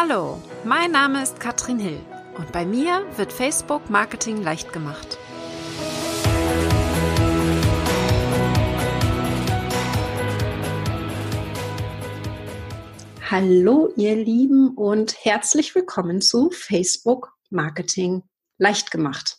Hallo, 0.00 0.40
mein 0.62 0.92
Name 0.92 1.24
ist 1.24 1.40
Katrin 1.40 1.80
Hill 1.80 1.98
und 2.36 2.52
bei 2.52 2.64
mir 2.64 3.04
wird 3.16 3.32
Facebook 3.32 3.90
Marketing 3.90 4.40
leicht 4.44 4.72
gemacht. 4.72 5.18
Hallo 13.28 13.92
ihr 13.96 14.14
Lieben 14.14 14.68
und 14.76 15.16
herzlich 15.24 15.74
willkommen 15.74 16.20
zu 16.20 16.52
Facebook 16.52 17.34
Marketing 17.50 18.22
leicht 18.56 18.92
gemacht. 18.92 19.38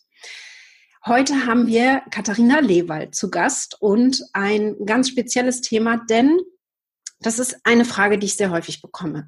Heute 1.05 1.45
haben 1.45 1.67
wir 1.67 2.01
Katharina 2.11 2.59
Lewald 2.59 3.15
zu 3.15 3.31
Gast 3.31 3.77
und 3.79 4.25
ein 4.33 4.75
ganz 4.85 5.07
spezielles 5.07 5.61
Thema, 5.61 6.03
denn 6.09 6.37
das 7.21 7.37
ist 7.37 7.59
eine 7.65 7.83
Frage, 7.83 8.17
die 8.17 8.27
ich 8.27 8.37
sehr 8.37 8.51
häufig 8.51 8.81
bekomme. 8.81 9.27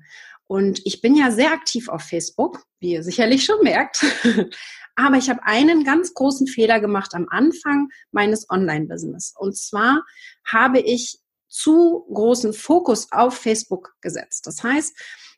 Und 0.52 0.86
ich 0.86 1.00
bin 1.00 1.16
ja 1.16 1.32
sehr 1.32 1.54
aktiv 1.54 1.88
auf 1.88 2.02
Facebook, 2.02 2.66
wie 2.82 2.92
ihr 2.92 3.04
sicherlich 3.04 3.46
schon 3.46 3.64
merkt. 3.64 4.04
Aber 4.98 5.16
ich 5.16 5.30
habe 5.30 5.42
einen 5.44 5.86
ganz 5.86 6.14
großen 6.14 6.46
Fehler 6.46 6.82
gemacht 6.82 7.14
am 7.14 7.28
Anfang 7.30 7.88
meines 8.12 8.50
Online-Business. 8.50 9.34
Und 9.38 9.56
zwar 9.56 10.04
habe 10.44 10.82
ich 10.82 11.20
zu 11.48 12.06
großen 12.14 12.52
Fokus 12.52 13.10
auf 13.14 13.38
Facebook 13.38 13.96
gesetzt. 14.02 14.46
Das 14.46 14.62
heißt, 14.62 14.94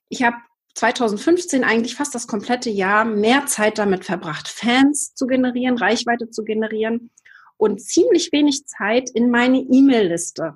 ich 0.10 0.24
habe 0.24 0.38
2015 0.74 1.64
eigentlich 1.64 1.94
fast 1.94 2.16
das 2.16 2.26
komplette 2.26 2.72
Jahr 2.72 3.06
mehr 3.06 3.46
Zeit 3.46 3.78
damit 3.78 4.06
verbracht, 4.06 4.48
Fans 4.48 5.14
zu 5.14 5.28
generieren, 5.28 5.78
Reichweite 5.78 6.32
zu 6.32 6.44
generieren 6.44 7.12
und 7.58 7.84
ziemlich 7.84 8.32
wenig 8.32 8.66
Zeit 8.66 9.12
in 9.12 9.30
meine 9.30 9.60
E-Mail-Liste 9.60 10.56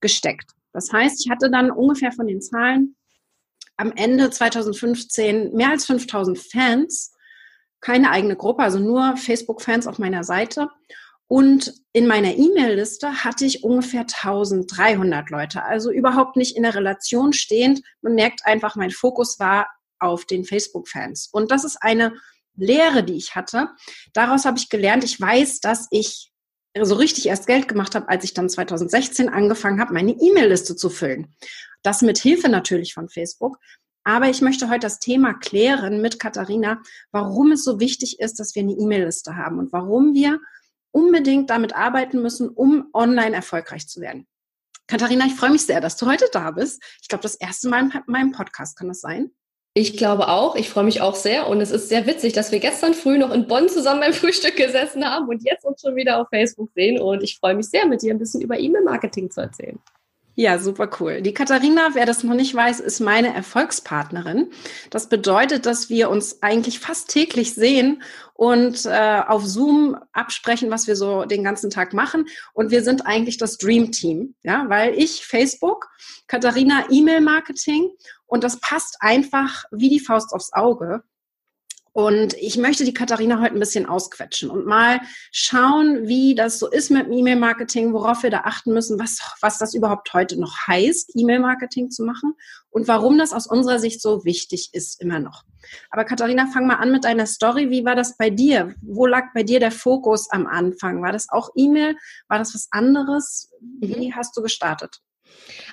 gesteckt. 0.00 0.52
Das 0.72 0.92
heißt, 0.92 1.20
ich 1.24 1.32
hatte 1.32 1.50
dann 1.50 1.72
ungefähr 1.72 2.12
von 2.12 2.28
den 2.28 2.40
Zahlen 2.40 2.94
am 3.78 3.92
Ende 3.96 4.30
2015 4.30 5.54
mehr 5.54 5.70
als 5.70 5.86
5000 5.86 6.38
Fans, 6.38 7.14
keine 7.80 8.10
eigene 8.10 8.36
Gruppe, 8.36 8.62
also 8.62 8.78
nur 8.78 9.16
Facebook-Fans 9.16 9.86
auf 9.86 9.98
meiner 9.98 10.24
Seite. 10.24 10.68
Und 11.28 11.74
in 11.92 12.06
meiner 12.06 12.34
E-Mail-Liste 12.34 13.24
hatte 13.24 13.44
ich 13.44 13.62
ungefähr 13.62 14.00
1300 14.00 15.30
Leute, 15.30 15.62
also 15.62 15.90
überhaupt 15.90 16.36
nicht 16.36 16.56
in 16.56 16.64
der 16.64 16.74
Relation 16.74 17.32
stehend. 17.32 17.82
Man 18.00 18.14
merkt 18.14 18.44
einfach, 18.44 18.76
mein 18.76 18.90
Fokus 18.90 19.38
war 19.38 19.68
auf 20.00 20.24
den 20.24 20.44
Facebook-Fans. 20.44 21.28
Und 21.30 21.50
das 21.50 21.64
ist 21.64 21.76
eine 21.80 22.14
Lehre, 22.56 23.04
die 23.04 23.16
ich 23.16 23.36
hatte. 23.36 23.68
Daraus 24.12 24.44
habe 24.44 24.58
ich 24.58 24.68
gelernt, 24.68 25.04
ich 25.04 25.20
weiß, 25.20 25.60
dass 25.60 25.86
ich 25.90 26.32
so 26.80 26.94
richtig 26.94 27.26
erst 27.26 27.46
Geld 27.46 27.68
gemacht 27.68 27.94
habe, 27.94 28.08
als 28.08 28.24
ich 28.24 28.34
dann 28.34 28.48
2016 28.48 29.28
angefangen 29.28 29.80
habe, 29.80 29.94
meine 29.94 30.12
E-Mail-Liste 30.12 30.76
zu 30.76 30.90
füllen. 30.90 31.34
Das 31.82 32.02
mit 32.02 32.18
Hilfe 32.18 32.48
natürlich 32.48 32.94
von 32.94 33.08
Facebook. 33.08 33.58
Aber 34.04 34.28
ich 34.28 34.40
möchte 34.40 34.70
heute 34.70 34.80
das 34.80 35.00
Thema 35.00 35.34
klären 35.34 36.00
mit 36.00 36.18
Katharina, 36.18 36.80
warum 37.10 37.52
es 37.52 37.64
so 37.64 37.78
wichtig 37.78 38.20
ist, 38.20 38.40
dass 38.40 38.54
wir 38.54 38.62
eine 38.62 38.72
E-Mail-Liste 38.72 39.36
haben 39.36 39.58
und 39.58 39.72
warum 39.72 40.14
wir 40.14 40.40
unbedingt 40.92 41.50
damit 41.50 41.74
arbeiten 41.74 42.22
müssen, 42.22 42.48
um 42.48 42.88
online 42.94 43.36
erfolgreich 43.36 43.86
zu 43.86 44.00
werden. 44.00 44.26
Katharina, 44.86 45.26
ich 45.26 45.34
freue 45.34 45.50
mich 45.50 45.66
sehr, 45.66 45.82
dass 45.82 45.96
du 45.98 46.06
heute 46.06 46.26
da 46.32 46.50
bist. 46.50 46.82
Ich 47.02 47.08
glaube, 47.08 47.22
das 47.22 47.34
erste 47.34 47.68
Mal 47.68 47.82
in 47.82 47.92
meinem 48.06 48.32
Podcast, 48.32 48.78
kann 48.78 48.88
das 48.88 49.00
sein? 49.00 49.30
Ich 49.74 49.96
glaube 49.96 50.28
auch. 50.28 50.56
Ich 50.56 50.70
freue 50.70 50.84
mich 50.84 51.00
auch 51.00 51.14
sehr. 51.14 51.48
Und 51.48 51.60
es 51.60 51.70
ist 51.70 51.88
sehr 51.88 52.06
witzig, 52.06 52.32
dass 52.32 52.50
wir 52.50 52.58
gestern 52.58 52.94
früh 52.94 53.18
noch 53.18 53.32
in 53.32 53.46
Bonn 53.46 53.68
zusammen 53.68 54.00
beim 54.00 54.12
Frühstück 54.14 54.56
gesessen 54.56 55.04
haben 55.04 55.28
und 55.28 55.44
jetzt 55.44 55.64
uns 55.64 55.80
schon 55.80 55.96
wieder 55.96 56.20
auf 56.20 56.28
Facebook 56.30 56.70
sehen. 56.74 57.00
Und 57.00 57.22
ich 57.22 57.38
freue 57.38 57.54
mich 57.54 57.68
sehr, 57.68 57.86
mit 57.86 58.02
dir 58.02 58.12
ein 58.12 58.18
bisschen 58.18 58.40
über 58.40 58.58
E-Mail-Marketing 58.58 59.30
zu 59.30 59.40
erzählen. 59.40 59.78
Ja, 60.40 60.60
super 60.60 60.88
cool. 61.00 61.20
Die 61.20 61.34
Katharina, 61.34 61.90
wer 61.94 62.06
das 62.06 62.22
noch 62.22 62.34
nicht 62.34 62.54
weiß, 62.54 62.78
ist 62.78 63.00
meine 63.00 63.34
Erfolgspartnerin. 63.34 64.52
Das 64.88 65.08
bedeutet, 65.08 65.66
dass 65.66 65.90
wir 65.90 66.10
uns 66.10 66.44
eigentlich 66.44 66.78
fast 66.78 67.10
täglich 67.10 67.54
sehen 67.56 68.04
und 68.38 68.86
äh, 68.86 69.20
auf 69.26 69.44
Zoom 69.44 69.98
absprechen, 70.12 70.70
was 70.70 70.86
wir 70.86 70.94
so 70.94 71.24
den 71.24 71.42
ganzen 71.42 71.70
Tag 71.70 71.92
machen. 71.92 72.28
Und 72.52 72.70
wir 72.70 72.84
sind 72.84 73.04
eigentlich 73.04 73.36
das 73.36 73.58
Dream 73.58 73.90
Team, 73.90 74.36
ja, 74.44 74.66
weil 74.68 74.94
ich 74.96 75.26
Facebook, 75.26 75.88
Katharina 76.28 76.84
E-Mail 76.88 77.20
Marketing 77.20 77.90
und 78.26 78.44
das 78.44 78.60
passt 78.60 78.98
einfach 79.00 79.64
wie 79.72 79.88
die 79.88 79.98
Faust 79.98 80.32
aufs 80.32 80.52
Auge. 80.52 81.02
Und 81.98 82.34
ich 82.34 82.56
möchte 82.56 82.84
die 82.84 82.94
Katharina 82.94 83.40
heute 83.40 83.54
ein 83.54 83.58
bisschen 83.58 83.84
ausquetschen 83.84 84.50
und 84.50 84.66
mal 84.66 85.00
schauen, 85.32 86.06
wie 86.06 86.36
das 86.36 86.60
so 86.60 86.70
ist 86.70 86.92
mit 86.92 87.06
dem 87.06 87.12
E-Mail-Marketing, 87.12 87.92
worauf 87.92 88.22
wir 88.22 88.30
da 88.30 88.42
achten 88.44 88.72
müssen, 88.72 89.00
was, 89.00 89.18
was 89.40 89.58
das 89.58 89.74
überhaupt 89.74 90.14
heute 90.14 90.38
noch 90.38 90.68
heißt, 90.68 91.10
E-Mail-Marketing 91.16 91.90
zu 91.90 92.04
machen 92.04 92.34
und 92.70 92.86
warum 92.86 93.18
das 93.18 93.32
aus 93.32 93.48
unserer 93.48 93.80
Sicht 93.80 94.00
so 94.00 94.24
wichtig 94.24 94.68
ist 94.74 95.00
immer 95.02 95.18
noch. 95.18 95.42
Aber 95.90 96.04
Katharina, 96.04 96.46
fang 96.46 96.68
mal 96.68 96.76
an 96.76 96.92
mit 96.92 97.02
deiner 97.02 97.26
Story. 97.26 97.68
Wie 97.70 97.84
war 97.84 97.96
das 97.96 98.16
bei 98.16 98.30
dir? 98.30 98.76
Wo 98.80 99.06
lag 99.06 99.32
bei 99.34 99.42
dir 99.42 99.58
der 99.58 99.72
Fokus 99.72 100.30
am 100.30 100.46
Anfang? 100.46 101.02
War 101.02 101.10
das 101.10 101.28
auch 101.28 101.50
E-Mail? 101.56 101.96
War 102.28 102.38
das 102.38 102.54
was 102.54 102.68
anderes? 102.70 103.50
Wie 103.80 104.10
mhm. 104.10 104.14
hast 104.14 104.36
du 104.36 104.42
gestartet? 104.42 105.00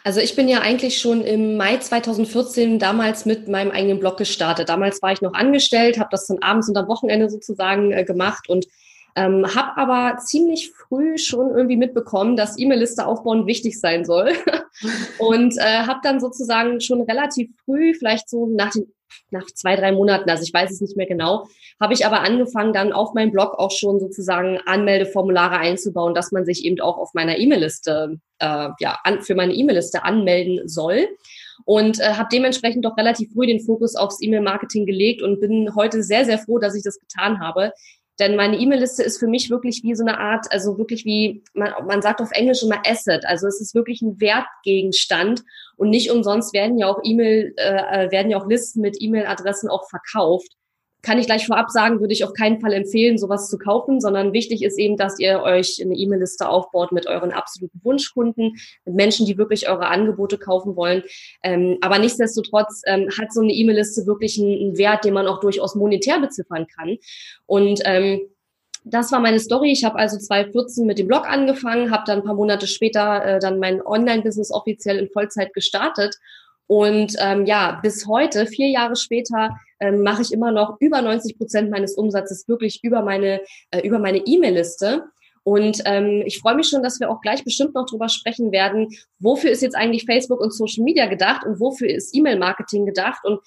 Also 0.04 0.20
ich 0.20 0.36
bin 0.36 0.48
ja 0.48 0.60
eigentlich 0.60 1.00
schon 1.00 1.22
im 1.22 1.58
Mai 1.58 1.78
2014 1.78 2.78
damals 2.78 3.26
mit 3.26 3.48
meinem 3.48 3.72
eigenen 3.72 4.00
Blog 4.00 4.18
gestartet. 4.18 4.70
Damals 4.70 5.02
war 5.02 5.12
ich 5.12 5.22
noch 5.22 5.34
angestellt, 5.34 5.98
habe 5.98 6.10
das 6.12 6.28
dann 6.28 6.40
abends 6.42 6.70
und 6.70 6.78
am 6.78 6.88
Wochenende 6.88 7.30
sozusagen 7.30 7.92
äh, 7.92 8.04
gemacht 8.04 8.48
und 8.48 8.68
ähm, 9.16 9.46
habe 9.56 9.78
aber 9.78 10.18
ziemlich 10.20 10.72
früh 10.72 11.18
schon 11.18 11.50
irgendwie 11.56 11.78
mitbekommen, 11.78 12.36
dass 12.36 12.60
E-Mail-Liste 12.60 13.08
aufbauen 13.08 13.48
wichtig 13.48 13.80
sein 13.80 14.06
soll 14.06 14.34
und 15.18 15.58
äh, 15.58 15.84
habe 15.88 16.02
dann 16.04 16.20
sozusagen 16.20 16.82
schon 16.82 17.02
relativ 17.02 17.50
früh, 17.64 17.94
vielleicht 17.94 18.30
so 18.30 18.46
nach 18.48 18.72
den 18.72 18.92
nach 19.32 19.46
zwei, 19.48 19.76
drei 19.76 19.92
Monaten, 19.92 20.30
also 20.30 20.44
ich 20.44 20.54
weiß 20.54 20.72
es 20.72 20.82
nicht 20.82 20.98
mehr 20.98 21.06
genau, 21.06 21.46
habe 21.80 21.94
ich 21.94 22.06
aber 22.06 22.22
angefangen, 22.22 22.74
dann 22.74 22.94
auf 22.94 23.14
meinem 23.14 23.32
Blog 23.32 23.58
auch 23.58 23.72
schon 23.72 24.00
sozusagen 24.00 24.60
Anmeldeformulare 24.66 25.58
einzubauen, 25.58 26.14
dass 26.14 26.32
man 26.32 26.46
sich 26.46 26.66
eben 26.66 26.80
auch 26.80 26.98
auf 26.98 27.14
meiner 27.14 27.38
E-Mail-Liste, 27.38 28.20
äh, 28.40 28.70
ja, 28.80 29.00
an, 29.04 29.22
für 29.22 29.36
meine 29.36 29.54
E-Mail-Liste 29.54 30.04
anmelden 30.04 30.68
soll. 30.68 31.08
Und 31.64 32.00
äh, 32.00 32.14
habe 32.14 32.30
dementsprechend 32.32 32.86
doch 32.86 32.98
relativ 32.98 33.32
früh 33.34 33.48
den 33.48 33.62
Fokus 33.62 33.96
aufs 33.96 34.22
E-Mail-Marketing 34.22 34.86
gelegt 34.86 35.22
und 35.22 35.40
bin 35.40 35.74
heute 35.76 36.04
sehr, 36.04 36.26
sehr 36.26 36.38
froh, 36.38 36.60
dass 36.60 36.76
ich 36.76 36.84
das 36.84 37.00
getan 37.00 37.40
habe. 37.40 37.72
Denn 38.20 38.36
meine 38.36 38.58
E-Mail-Liste 38.58 39.04
ist 39.04 39.20
für 39.20 39.28
mich 39.28 39.50
wirklich 39.50 39.82
wie 39.84 39.94
so 39.96 40.04
eine 40.06 40.20
Art, 40.20 40.52
also 40.52 40.78
wirklich 40.78 41.04
wie, 41.04 41.44
man, 41.54 41.74
man 41.86 42.02
sagt 42.02 42.22
auf 42.22 42.32
Englisch 42.32 42.64
immer 42.64 42.82
Asset. 42.86 43.26
Also 43.26 43.48
es 43.48 43.60
ist 43.60 43.76
wirklich 43.76 44.02
ein 44.02 44.20
Wertgegenstand 44.22 45.44
und 45.76 45.90
nicht 45.90 46.12
umsonst 46.12 46.54
werden 46.54 46.78
ja 46.78 46.88
auch 46.88 47.00
E-Mail, 47.04 47.54
äh, 47.58 48.12
werden 48.12 48.32
ja 48.32 48.38
auch 48.38 48.48
Listen 48.48 48.82
mit 48.82 48.98
E-Mail-Adressen 49.00 49.70
auch 49.70 49.90
verkauft 49.90 50.56
kann 51.06 51.20
ich 51.20 51.28
gleich 51.28 51.46
vorab 51.46 51.70
sagen, 51.70 52.00
würde 52.00 52.14
ich 52.14 52.24
auf 52.24 52.34
keinen 52.34 52.60
Fall 52.60 52.74
empfehlen, 52.74 53.20
sowas 53.20 53.48
zu 53.48 53.60
kaufen, 53.60 54.02
sondern 54.02 54.34
wichtig 54.34 54.64
ist 54.64 54.80
eben, 54.80 54.98
dass 54.98 55.20
ihr 55.20 55.44
euch 55.44 55.80
eine 55.80 55.94
E-Mail-Liste 55.94 56.50
aufbaut 56.50 56.92
mit 56.92 57.06
euren 57.06 57.32
absoluten 57.32 57.80
Wunschkunden, 57.84 58.56
mit 58.86 58.96
Menschen, 58.96 59.28
die 59.28 59.38
wirklich 59.38 59.70
eure 59.70 59.86
Angebote 59.86 60.40
kaufen 60.40 60.76
wollen. 60.76 61.04
Ähm, 61.44 61.78
aber 61.82 62.00
nichtsdestotrotz 62.00 62.82
ähm, 62.88 63.08
hat 63.20 63.32
so 63.32 63.42
eine 63.42 63.54
E-Mail-Liste 63.54 64.08
wirklich 64.08 64.40
einen, 64.40 64.78
Wert, 64.80 65.06
den 65.06 65.14
man 65.14 65.28
auch 65.28 65.40
durchaus 65.40 65.76
monetär 65.76 66.20
beziffern 66.20 66.66
kann. 66.76 66.98
Und 67.46 67.82
ähm, 67.86 68.22
das 68.84 69.12
war 69.12 69.20
meine 69.20 69.40
Story. 69.40 69.72
Ich 69.72 69.84
habe 69.84 70.00
also 70.00 70.18
2014 70.18 70.88
mit 70.88 70.98
dem 70.98 71.08
Blog 71.08 71.30
angefangen, 71.30 71.92
habe 71.92 72.04
dann 72.08 72.20
ein 72.20 72.26
paar 72.26 72.34
Monate 72.34 72.66
später 72.66 73.24
äh, 73.26 73.40
dann 73.40 73.60
mein 73.60 73.80
Online-Business 73.86 74.52
offiziell 74.52 74.98
in 74.98 75.10
Vollzeit 75.10 75.54
gestartet 75.54 76.18
und 76.68 77.16
ähm, 77.20 77.46
ja, 77.46 77.80
bis 77.82 78.08
heute, 78.08 78.48
vier 78.48 78.70
Jahre 78.70 78.96
später, 78.96 79.58
ähm, 79.80 80.02
mache 80.02 80.22
ich 80.22 80.32
immer 80.32 80.52
noch 80.52 80.78
über 80.80 81.02
90 81.02 81.38
Prozent 81.38 81.70
meines 81.70 81.96
Umsatzes 81.96 82.48
wirklich 82.48 82.84
über 82.84 83.02
meine 83.02 83.42
äh, 83.72 83.86
über 83.86 84.00
meine 84.00 84.20
E-Mail-Liste. 84.20 85.04
Und 85.44 85.84
ähm, 85.86 86.24
ich 86.26 86.40
freue 86.40 86.56
mich 86.56 86.68
schon, 86.68 86.82
dass 86.82 87.00
wir 87.00 87.12
auch 87.12 87.22
gleich 87.22 87.44
bestimmt 87.44 87.76
noch 87.76 87.86
drüber 87.86 88.10
sprechen 88.10 88.52
werden, 88.52 88.88
wofür 89.20 89.52
ist 89.52 89.62
jetzt 89.62 89.76
eigentlich 89.76 90.06
Facebook 90.06 90.42
und 90.42 90.52
Social 90.52 90.84
Media 90.84 91.06
gedacht 91.06 91.46
und 91.46 91.60
wofür 91.60 91.88
ist 91.88 92.16
E-Mail-Marketing 92.16 92.88
gedacht. 92.88 93.24
Und 93.24 93.42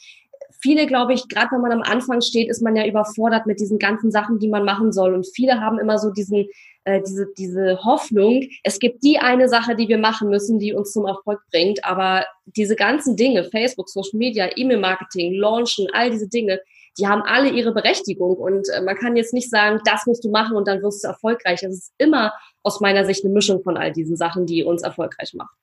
viele, 0.60 0.86
glaube 0.86 1.14
ich, 1.14 1.28
gerade 1.28 1.52
wenn 1.52 1.60
man 1.60 1.72
am 1.72 1.82
Anfang 1.82 2.20
steht, 2.20 2.48
ist 2.48 2.62
man 2.62 2.76
ja 2.76 2.86
überfordert 2.86 3.46
mit 3.46 3.60
diesen 3.60 3.78
ganzen 3.78 4.10
Sachen, 4.10 4.38
die 4.38 4.48
man 4.48 4.64
machen 4.64 4.92
soll. 4.92 5.14
Und 5.14 5.26
viele 5.34 5.60
haben 5.60 5.78
immer 5.78 5.98
so 5.98 6.10
diesen, 6.10 6.46
äh, 6.84 7.00
diese, 7.06 7.28
diese 7.36 7.78
Hoffnung, 7.84 8.44
es 8.64 8.78
gibt 8.78 9.04
die 9.04 9.18
eine 9.18 9.48
Sache, 9.48 9.76
die 9.76 9.88
wir 9.88 9.98
machen 9.98 10.28
müssen, 10.28 10.58
die 10.58 10.72
uns 10.72 10.92
zum 10.92 11.06
Erfolg 11.06 11.40
bringt. 11.50 11.84
Aber 11.84 12.24
diese 12.44 12.76
ganzen 12.76 13.16
Dinge, 13.16 13.44
Facebook, 13.44 13.88
Social 13.88 14.18
Media, 14.18 14.48
E-Mail-Marketing, 14.56 15.34
Launchen, 15.34 15.88
all 15.92 16.10
diese 16.10 16.28
Dinge, 16.28 16.60
die 16.98 17.06
haben 17.06 17.22
alle 17.22 17.50
ihre 17.50 17.72
Berechtigung. 17.72 18.36
Und 18.36 18.68
äh, 18.70 18.80
man 18.82 18.96
kann 18.96 19.16
jetzt 19.16 19.32
nicht 19.32 19.50
sagen, 19.50 19.80
das 19.84 20.06
musst 20.06 20.24
du 20.24 20.30
machen 20.30 20.56
und 20.56 20.66
dann 20.66 20.82
wirst 20.82 21.04
du 21.04 21.08
erfolgreich. 21.08 21.62
Es 21.62 21.74
ist 21.74 21.92
immer 21.98 22.32
aus 22.62 22.80
meiner 22.80 23.04
Sicht 23.04 23.24
eine 23.24 23.32
Mischung 23.32 23.62
von 23.62 23.76
all 23.76 23.92
diesen 23.92 24.16
Sachen, 24.16 24.46
die 24.46 24.64
uns 24.64 24.82
erfolgreich 24.82 25.34
macht. 25.34 25.54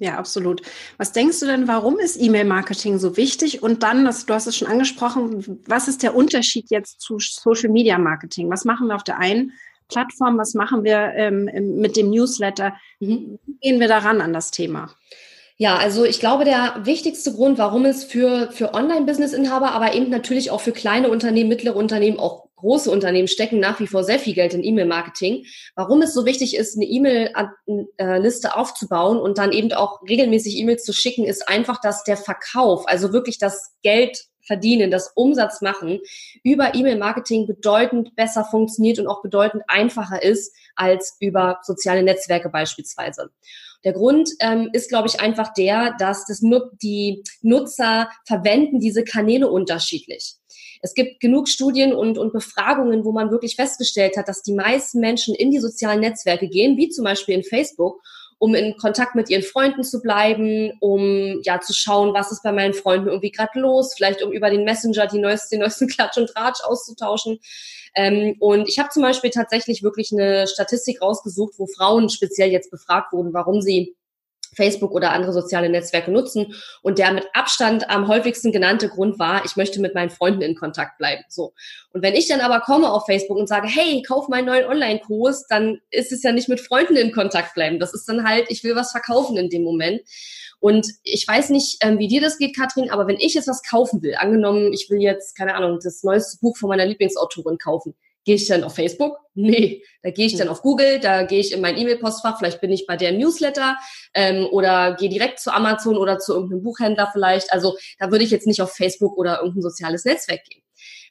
Ja, 0.00 0.16
absolut. 0.16 0.62
Was 0.96 1.12
denkst 1.12 1.40
du 1.40 1.46
denn, 1.46 1.66
warum 1.66 1.98
ist 1.98 2.20
E-Mail-Marketing 2.20 2.98
so 2.98 3.16
wichtig? 3.16 3.62
Und 3.62 3.82
dann, 3.82 4.04
das, 4.04 4.26
du 4.26 4.34
hast 4.34 4.46
es 4.46 4.56
schon 4.56 4.68
angesprochen, 4.68 5.60
was 5.66 5.88
ist 5.88 6.02
der 6.04 6.14
Unterschied 6.14 6.70
jetzt 6.70 7.00
zu 7.00 7.18
Social-Media-Marketing? 7.18 8.48
Was 8.48 8.64
machen 8.64 8.86
wir 8.86 8.94
auf 8.94 9.02
der 9.02 9.18
einen 9.18 9.52
Plattform? 9.88 10.38
Was 10.38 10.54
machen 10.54 10.84
wir 10.84 11.12
ähm, 11.16 11.50
mit 11.80 11.96
dem 11.96 12.10
Newsletter? 12.10 12.76
Mhm. 13.00 13.38
Wie 13.44 13.58
gehen 13.60 13.80
wir 13.80 13.88
daran 13.88 14.20
an 14.20 14.32
das 14.32 14.52
Thema? 14.52 14.94
Ja, 15.60 15.76
also 15.76 16.04
ich 16.04 16.20
glaube, 16.20 16.44
der 16.44 16.82
wichtigste 16.84 17.32
Grund, 17.32 17.58
warum 17.58 17.84
es 17.84 18.04
für, 18.04 18.52
für 18.52 18.74
Online-Business-Inhaber, 18.74 19.72
aber 19.72 19.92
eben 19.92 20.08
natürlich 20.08 20.52
auch 20.52 20.60
für 20.60 20.70
kleine 20.70 21.10
Unternehmen, 21.10 21.48
mittlere 21.48 21.74
Unternehmen, 21.74 22.20
auch 22.20 22.46
große 22.54 22.88
Unternehmen 22.88 23.26
stecken 23.26 23.58
nach 23.58 23.80
wie 23.80 23.88
vor 23.88 24.04
sehr 24.04 24.20
viel 24.20 24.34
Geld 24.34 24.54
in 24.54 24.62
E-Mail-Marketing. 24.62 25.46
Warum 25.74 26.00
es 26.02 26.14
so 26.14 26.24
wichtig 26.24 26.56
ist, 26.56 26.76
eine 26.76 26.84
E-Mail-Liste 26.84 28.54
aufzubauen 28.54 29.18
und 29.18 29.38
dann 29.38 29.50
eben 29.50 29.72
auch 29.72 30.00
regelmäßig 30.08 30.58
E-Mails 30.58 30.84
zu 30.84 30.92
schicken, 30.92 31.24
ist 31.24 31.48
einfach, 31.48 31.80
dass 31.80 32.04
der 32.04 32.16
Verkauf, 32.16 32.86
also 32.86 33.12
wirklich 33.12 33.38
das 33.38 33.72
Geld 33.82 34.16
verdienen, 34.46 34.92
das 34.92 35.10
Umsatz 35.16 35.60
machen, 35.60 35.98
über 36.44 36.76
E-Mail-Marketing 36.76 37.48
bedeutend 37.48 38.14
besser 38.14 38.44
funktioniert 38.44 39.00
und 39.00 39.08
auch 39.08 39.22
bedeutend 39.22 39.64
einfacher 39.66 40.22
ist 40.22 40.54
als 40.76 41.16
über 41.18 41.58
soziale 41.62 42.04
Netzwerke 42.04 42.48
beispielsweise. 42.48 43.30
Der 43.84 43.92
Grund 43.92 44.30
ähm, 44.40 44.70
ist, 44.72 44.88
glaube 44.88 45.08
ich, 45.08 45.20
einfach 45.20 45.52
der, 45.54 45.94
dass 45.98 46.24
das, 46.26 46.40
die 46.82 47.22
Nutzer 47.42 48.10
verwenden 48.26 48.80
diese 48.80 49.04
Kanäle 49.04 49.50
unterschiedlich. 49.50 50.34
Es 50.80 50.94
gibt 50.94 51.20
genug 51.20 51.48
Studien 51.48 51.92
und, 51.92 52.18
und 52.18 52.32
Befragungen, 52.32 53.04
wo 53.04 53.12
man 53.12 53.30
wirklich 53.30 53.56
festgestellt 53.56 54.16
hat, 54.16 54.28
dass 54.28 54.42
die 54.42 54.54
meisten 54.54 55.00
Menschen 55.00 55.34
in 55.34 55.50
die 55.50 55.58
sozialen 55.58 56.00
Netzwerke 56.00 56.48
gehen, 56.48 56.76
wie 56.76 56.88
zum 56.88 57.04
Beispiel 57.04 57.34
in 57.34 57.42
Facebook, 57.42 58.00
um 58.38 58.54
in 58.54 58.76
Kontakt 58.76 59.14
mit 59.14 59.28
ihren 59.30 59.42
Freunden 59.42 59.82
zu 59.82 60.00
bleiben, 60.00 60.72
um 60.80 61.40
ja 61.42 61.60
zu 61.60 61.74
schauen, 61.74 62.14
was 62.14 62.30
ist 62.30 62.42
bei 62.42 62.52
meinen 62.52 62.74
Freunden 62.74 63.08
irgendwie 63.08 63.32
gerade 63.32 63.58
los, 63.58 63.94
vielleicht 63.96 64.22
um 64.22 64.32
über 64.32 64.48
den 64.50 64.64
Messenger 64.64 65.06
die 65.06 65.18
neuesten, 65.18 65.56
den 65.56 65.60
neuesten 65.60 65.88
Klatsch 65.88 66.16
und 66.16 66.28
Tratsch 66.30 66.62
auszutauschen. 66.62 67.40
Ähm, 67.94 68.36
und 68.38 68.68
ich 68.68 68.78
habe 68.78 68.90
zum 68.90 69.02
Beispiel 69.02 69.30
tatsächlich 69.30 69.82
wirklich 69.82 70.12
eine 70.12 70.46
Statistik 70.46 71.02
rausgesucht, 71.02 71.54
wo 71.58 71.66
Frauen 71.66 72.08
speziell 72.08 72.50
jetzt 72.50 72.70
befragt 72.70 73.12
wurden, 73.12 73.34
warum 73.34 73.60
sie 73.60 73.96
Facebook 74.54 74.92
oder 74.92 75.12
andere 75.12 75.32
soziale 75.32 75.68
Netzwerke 75.68 76.10
nutzen. 76.10 76.54
Und 76.82 76.98
der 76.98 77.12
mit 77.12 77.26
Abstand 77.34 77.88
am 77.90 78.08
häufigsten 78.08 78.52
genannte 78.52 78.88
Grund 78.88 79.18
war, 79.18 79.44
ich 79.44 79.56
möchte 79.56 79.80
mit 79.80 79.94
meinen 79.94 80.10
Freunden 80.10 80.42
in 80.42 80.54
Kontakt 80.54 80.98
bleiben. 80.98 81.24
So. 81.28 81.52
Und 81.92 82.02
wenn 82.02 82.14
ich 82.14 82.28
dann 82.28 82.40
aber 82.40 82.60
komme 82.60 82.90
auf 82.90 83.06
Facebook 83.06 83.38
und 83.38 83.48
sage, 83.48 83.68
hey, 83.68 84.02
kauf 84.02 84.28
meinen 84.28 84.46
neuen 84.46 84.66
Online-Kurs, 84.66 85.46
dann 85.48 85.78
ist 85.90 86.12
es 86.12 86.22
ja 86.22 86.32
nicht 86.32 86.48
mit 86.48 86.60
Freunden 86.60 86.96
in 86.96 87.12
Kontakt 87.12 87.54
bleiben. 87.54 87.78
Das 87.78 87.94
ist 87.94 88.08
dann 88.08 88.26
halt, 88.26 88.46
ich 88.48 88.64
will 88.64 88.76
was 88.76 88.92
verkaufen 88.92 89.36
in 89.36 89.50
dem 89.50 89.62
Moment. 89.62 90.00
Und 90.60 90.88
ich 91.04 91.26
weiß 91.26 91.50
nicht, 91.50 91.78
ähm, 91.82 91.98
wie 91.98 92.08
dir 92.08 92.20
das 92.20 92.38
geht, 92.38 92.56
Katrin, 92.56 92.90
aber 92.90 93.06
wenn 93.06 93.20
ich 93.20 93.34
jetzt 93.34 93.48
was 93.48 93.62
kaufen 93.62 94.02
will, 94.02 94.16
angenommen, 94.16 94.72
ich 94.72 94.88
will 94.90 95.00
jetzt, 95.00 95.36
keine 95.36 95.54
Ahnung, 95.54 95.78
das 95.82 96.02
neueste 96.02 96.38
Buch 96.40 96.56
von 96.56 96.68
meiner 96.68 96.84
Lieblingsautorin 96.84 97.58
kaufen, 97.58 97.94
Gehe 98.28 98.34
ich 98.34 98.46
dann 98.46 98.62
auf 98.62 98.74
Facebook? 98.74 99.16
Nee, 99.32 99.82
da 100.02 100.10
gehe 100.10 100.26
ich 100.26 100.36
dann 100.36 100.48
auf 100.48 100.60
Google, 100.60 101.00
da 101.00 101.22
gehe 101.22 101.40
ich 101.40 101.50
in 101.50 101.62
mein 101.62 101.78
E-Mail-Postfach, 101.78 102.36
vielleicht 102.36 102.60
bin 102.60 102.70
ich 102.70 102.84
bei 102.86 102.94
der 102.94 103.12
Newsletter 103.12 103.78
ähm, 104.12 104.46
oder 104.50 104.96
gehe 104.96 105.08
direkt 105.08 105.40
zu 105.40 105.50
Amazon 105.50 105.96
oder 105.96 106.18
zu 106.18 106.34
irgendeinem 106.34 106.62
Buchhändler 106.62 107.08
vielleicht. 107.10 107.50
Also 107.54 107.78
da 107.98 108.10
würde 108.10 108.24
ich 108.26 108.30
jetzt 108.30 108.46
nicht 108.46 108.60
auf 108.60 108.74
Facebook 108.74 109.16
oder 109.16 109.38
irgendein 109.38 109.62
soziales 109.62 110.04
Netzwerk 110.04 110.44
gehen. 110.44 110.62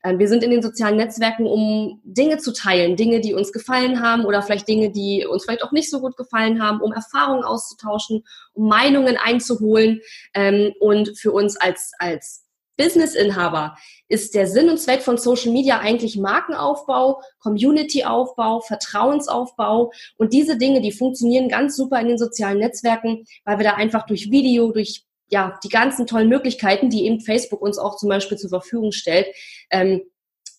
Ähm, 0.03 0.19
wir 0.19 0.27
sind 0.27 0.43
in 0.43 0.51
den 0.51 0.61
sozialen 0.61 0.95
Netzwerken, 0.95 1.47
um 1.47 2.01
Dinge 2.03 2.37
zu 2.37 2.53
teilen, 2.53 2.95
Dinge, 2.95 3.19
die 3.19 3.33
uns 3.33 3.51
gefallen 3.51 3.99
haben 3.99 4.23
oder 4.23 4.43
vielleicht 4.43 4.67
Dinge, 4.67 4.91
die 4.91 5.25
uns 5.25 5.45
vielleicht 5.45 5.63
auch 5.63 5.71
nicht 5.71 5.89
so 5.89 5.99
gut 6.01 6.17
gefallen 6.17 6.61
haben, 6.61 6.81
um 6.81 6.93
Erfahrungen 6.93 7.43
auszutauschen, 7.43 8.25
um 8.53 8.67
Meinungen 8.67 9.17
einzuholen 9.17 10.01
ähm, 10.35 10.71
und 10.79 11.17
für 11.17 11.31
uns 11.31 11.57
als, 11.57 11.93
als 11.97 12.46
Businessinhaber 12.77 13.75
ist 14.07 14.35
der 14.35 14.47
Sinn 14.47 14.69
und 14.69 14.77
Zweck 14.77 15.01
von 15.01 15.17
Social 15.17 15.51
Media 15.51 15.79
eigentlich 15.79 16.17
Markenaufbau, 16.17 17.21
Communityaufbau, 17.39 18.61
Vertrauensaufbau. 18.61 19.91
Und 20.17 20.33
diese 20.33 20.57
Dinge, 20.57 20.81
die 20.81 20.91
funktionieren 20.91 21.49
ganz 21.49 21.75
super 21.75 21.99
in 21.99 22.07
den 22.07 22.17
sozialen 22.17 22.59
Netzwerken, 22.59 23.25
weil 23.43 23.57
wir 23.57 23.65
da 23.65 23.73
einfach 23.73 24.05
durch 24.05 24.31
Video, 24.31 24.71
durch 24.71 25.03
ja 25.29 25.59
die 25.63 25.69
ganzen 25.69 26.07
tollen 26.07 26.29
Möglichkeiten, 26.29 26.89
die 26.89 27.05
eben 27.05 27.19
Facebook 27.19 27.61
uns 27.61 27.77
auch 27.77 27.97
zum 27.97 28.09
Beispiel 28.09 28.37
zur 28.37 28.49
Verfügung 28.49 28.91
stellt, 28.91 29.27
ähm, 29.71 30.03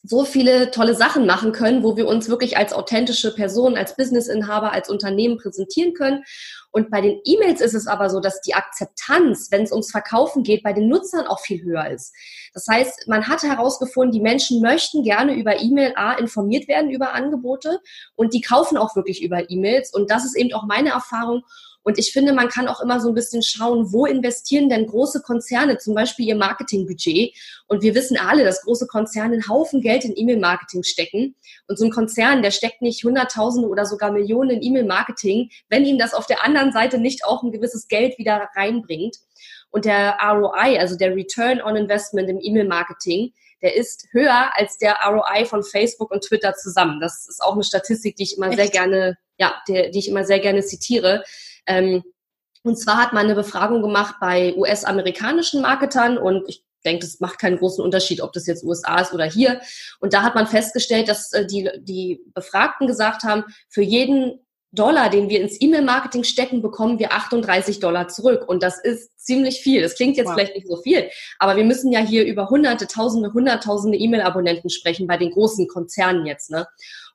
so 0.02 0.24
viele 0.24 0.70
tolle 0.70 0.94
Sachen 0.94 1.26
machen 1.26 1.52
können, 1.52 1.82
wo 1.82 1.96
wir 1.96 2.06
uns 2.06 2.28
wirklich 2.28 2.56
als 2.56 2.72
authentische 2.72 3.34
Person, 3.34 3.76
als 3.76 3.96
Businessinhaber, 3.96 4.72
als 4.72 4.88
Unternehmen 4.88 5.38
präsentieren 5.38 5.92
können. 5.92 6.24
Und 6.70 6.90
bei 6.90 7.00
den 7.00 7.20
E-Mails 7.24 7.60
ist 7.60 7.74
es 7.74 7.86
aber 7.86 8.10
so, 8.10 8.20
dass 8.20 8.40
die 8.42 8.54
Akzeptanz, 8.54 9.48
wenn 9.50 9.62
es 9.62 9.72
ums 9.72 9.90
Verkaufen 9.90 10.42
geht, 10.42 10.62
bei 10.62 10.72
den 10.72 10.88
Nutzern 10.88 11.26
auch 11.26 11.40
viel 11.40 11.62
höher 11.62 11.90
ist. 11.90 12.14
Das 12.54 12.66
heißt, 12.68 13.08
man 13.08 13.26
hat 13.26 13.42
herausgefunden, 13.42 14.12
die 14.12 14.20
Menschen 14.20 14.60
möchten 14.60 15.02
gerne 15.02 15.34
über 15.34 15.60
E-Mail 15.60 15.94
A 15.96 16.12
informiert 16.14 16.68
werden 16.68 16.90
über 16.90 17.14
Angebote 17.14 17.80
und 18.14 18.34
die 18.34 18.40
kaufen 18.40 18.76
auch 18.76 18.96
wirklich 18.96 19.22
über 19.22 19.50
E-Mails. 19.50 19.92
Und 19.92 20.10
das 20.10 20.24
ist 20.24 20.36
eben 20.36 20.52
auch 20.52 20.64
meine 20.64 20.90
Erfahrung. 20.90 21.42
Und 21.88 21.98
ich 21.98 22.12
finde, 22.12 22.34
man 22.34 22.50
kann 22.50 22.68
auch 22.68 22.82
immer 22.82 23.00
so 23.00 23.08
ein 23.08 23.14
bisschen 23.14 23.42
schauen, 23.42 23.94
wo 23.94 24.04
investieren 24.04 24.68
denn 24.68 24.86
große 24.86 25.22
Konzerne 25.22 25.78
zum 25.78 25.94
Beispiel 25.94 26.28
ihr 26.28 26.36
Marketingbudget? 26.36 27.34
Und 27.66 27.80
wir 27.80 27.94
wissen 27.94 28.18
alle, 28.18 28.44
dass 28.44 28.60
große 28.60 28.86
Konzerne 28.86 29.32
einen 29.32 29.48
Haufen 29.48 29.80
Geld 29.80 30.04
in 30.04 30.12
E-Mail-Marketing 30.14 30.82
stecken. 30.82 31.34
Und 31.66 31.78
so 31.78 31.86
ein 31.86 31.90
Konzern, 31.90 32.42
der 32.42 32.50
steckt 32.50 32.82
nicht 32.82 33.04
Hunderttausende 33.04 33.70
oder 33.70 33.86
sogar 33.86 34.12
Millionen 34.12 34.50
in 34.50 34.62
E-Mail-Marketing, 34.64 35.48
wenn 35.70 35.86
ihm 35.86 35.96
das 35.96 36.12
auf 36.12 36.26
der 36.26 36.44
anderen 36.44 36.72
Seite 36.72 36.98
nicht 36.98 37.24
auch 37.24 37.42
ein 37.42 37.52
gewisses 37.52 37.88
Geld 37.88 38.18
wieder 38.18 38.50
reinbringt. 38.54 39.16
Und 39.70 39.86
der 39.86 40.18
ROI, 40.22 40.78
also 40.78 40.94
der 40.94 41.16
Return 41.16 41.62
on 41.62 41.74
Investment 41.74 42.28
im 42.28 42.38
E-Mail-Marketing, 42.38 43.32
der 43.62 43.76
ist 43.76 44.08
höher 44.12 44.50
als 44.58 44.76
der 44.76 44.98
ROI 45.06 45.46
von 45.46 45.64
Facebook 45.64 46.10
und 46.10 46.22
Twitter 46.22 46.52
zusammen. 46.52 47.00
Das 47.00 47.26
ist 47.26 47.42
auch 47.42 47.54
eine 47.54 47.64
Statistik, 47.64 48.16
die 48.16 48.24
ich 48.24 48.36
immer 48.36 48.48
Echt? 48.48 48.58
sehr 48.58 48.68
gerne, 48.68 49.16
ja, 49.38 49.54
die, 49.66 49.90
die 49.90 50.00
ich 50.00 50.08
immer 50.08 50.24
sehr 50.24 50.40
gerne 50.40 50.62
zitiere. 50.62 51.24
Ähm, 51.68 52.02
und 52.64 52.76
zwar 52.76 52.96
hat 52.96 53.12
man 53.12 53.26
eine 53.26 53.36
Befragung 53.36 53.82
gemacht 53.82 54.16
bei 54.20 54.54
US-amerikanischen 54.56 55.62
Marketern 55.62 56.18
und 56.18 56.48
ich 56.48 56.64
denke, 56.84 57.04
das 57.04 57.20
macht 57.20 57.38
keinen 57.38 57.58
großen 57.58 57.84
Unterschied, 57.84 58.20
ob 58.20 58.32
das 58.32 58.46
jetzt 58.46 58.64
USA 58.64 59.00
ist 59.00 59.12
oder 59.12 59.24
hier. 59.24 59.60
Und 60.00 60.12
da 60.12 60.22
hat 60.22 60.34
man 60.34 60.46
festgestellt, 60.46 61.08
dass 61.08 61.32
äh, 61.32 61.46
die, 61.46 61.70
die 61.80 62.20
Befragten 62.34 62.86
gesagt 62.86 63.22
haben, 63.22 63.44
für 63.68 63.82
jeden 63.82 64.40
Dollar, 64.70 65.08
den 65.08 65.30
wir 65.30 65.40
ins 65.40 65.60
E-Mail-Marketing 65.60 66.24
stecken, 66.24 66.60
bekommen 66.60 66.98
wir 66.98 67.12
38 67.12 67.80
Dollar 67.80 68.08
zurück. 68.08 68.46
Und 68.48 68.62
das 68.62 68.78
ist 68.78 69.18
ziemlich 69.18 69.60
viel. 69.60 69.80
Das 69.80 69.94
klingt 69.94 70.16
jetzt 70.16 70.26
wow. 70.26 70.34
vielleicht 70.34 70.54
nicht 70.54 70.68
so 70.68 70.76
viel, 70.76 71.08
aber 71.38 71.56
wir 71.56 71.64
müssen 71.64 71.90
ja 71.90 72.00
hier 72.00 72.24
über 72.26 72.50
hunderte, 72.50 72.86
tausende, 72.86 73.32
hunderttausende 73.32 73.96
E-Mail-Abonnenten 73.96 74.68
sprechen 74.68 75.06
bei 75.06 75.16
den 75.16 75.30
großen 75.30 75.68
Konzernen 75.68 76.26
jetzt. 76.26 76.50
Ne? 76.50 76.66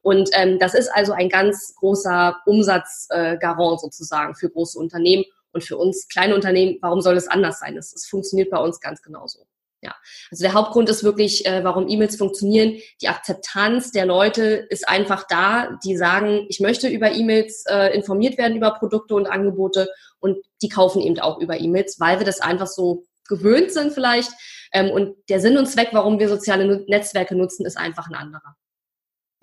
Und 0.03 0.29
ähm, 0.33 0.59
das 0.59 0.75
ist 0.75 0.89
also 0.89 1.13
ein 1.13 1.29
ganz 1.29 1.73
großer 1.75 2.37
Umsatzgarant 2.45 3.77
äh, 3.77 3.81
sozusagen 3.81 4.35
für 4.35 4.49
große 4.49 4.77
Unternehmen 4.77 5.23
und 5.53 5.63
für 5.63 5.77
uns 5.77 6.07
kleine 6.09 6.35
Unternehmen. 6.35 6.77
Warum 6.81 7.01
soll 7.01 7.15
es 7.15 7.27
anders 7.27 7.59
sein? 7.59 7.77
Es, 7.77 7.93
es 7.93 8.05
funktioniert 8.05 8.51
bei 8.51 8.57
uns 8.57 8.81
ganz 8.81 9.01
genauso. 9.01 9.47
Ja, 9.81 9.95
also 10.31 10.43
der 10.43 10.53
Hauptgrund 10.53 10.89
ist 10.89 11.03
wirklich, 11.03 11.45
äh, 11.45 11.63
warum 11.63 11.89
E-Mails 11.89 12.15
funktionieren. 12.15 12.77
Die 13.01 13.09
Akzeptanz 13.09 13.91
der 13.91 14.05
Leute 14.05 14.65
ist 14.69 14.87
einfach 14.87 15.25
da, 15.27 15.77
die 15.83 15.97
sagen, 15.97 16.45
ich 16.47 16.59
möchte 16.61 16.87
über 16.87 17.11
E-Mails 17.11 17.65
äh, 17.69 17.93
informiert 17.93 18.37
werden 18.37 18.55
über 18.55 18.71
Produkte 18.71 19.15
und 19.15 19.27
Angebote 19.27 19.89
und 20.19 20.37
die 20.61 20.69
kaufen 20.69 21.01
eben 21.01 21.19
auch 21.19 21.39
über 21.39 21.59
E-Mails, 21.59 21.99
weil 21.99 22.19
wir 22.19 22.25
das 22.25 22.39
einfach 22.39 22.67
so 22.67 23.03
gewöhnt 23.27 23.71
sind 23.71 23.93
vielleicht. 23.93 24.31
Ähm, 24.71 24.89
und 24.89 25.15
der 25.29 25.41
Sinn 25.41 25.57
und 25.57 25.67
Zweck, 25.67 25.89
warum 25.91 26.17
wir 26.17 26.29
soziale 26.29 26.85
Netzwerke 26.87 27.35
nutzen, 27.35 27.65
ist 27.65 27.77
einfach 27.77 28.07
ein 28.07 28.15
anderer. 28.15 28.55